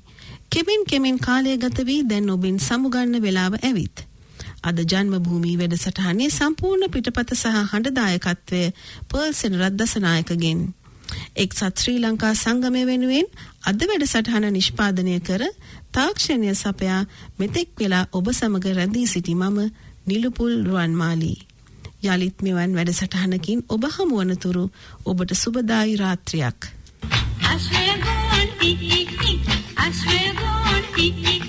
[0.53, 4.03] කෙමෙන් කෙමෙන් කාලය ගත වී දැන් ඔබෙන් සමුගන්න වෙලාව ඇවිත්.
[4.63, 8.61] අද ජන්මභූමි වැඩසටහනේ සම්පූර්ණ පිටපත සහ හඬදායකත්වය
[9.09, 10.61] පර්සෙන් රද්දසනායකගෙන්.
[11.35, 13.27] එක්සත් ශ්‍රී ලංකා සංගමය වෙනුවෙන්
[13.63, 15.43] අද වැඩසටහන නිෂ්පාදනය කර
[15.91, 17.01] තාක්ෂණය සපයා
[17.39, 19.59] මෙතෙක් වෙලා ඔබ සමග රැඳී සිටි මම
[20.07, 21.39] නිලුපුල් රුවන්මාලී.
[22.05, 24.65] යළිත් මෙවන් වැඩසටහනකින් ඔබ හමුවනතුරු
[25.05, 26.59] ඔබට සුබදායි රාත්‍රියක්.
[27.45, 28.32] අශ්වයගෝන්
[28.63, 31.42] ටික්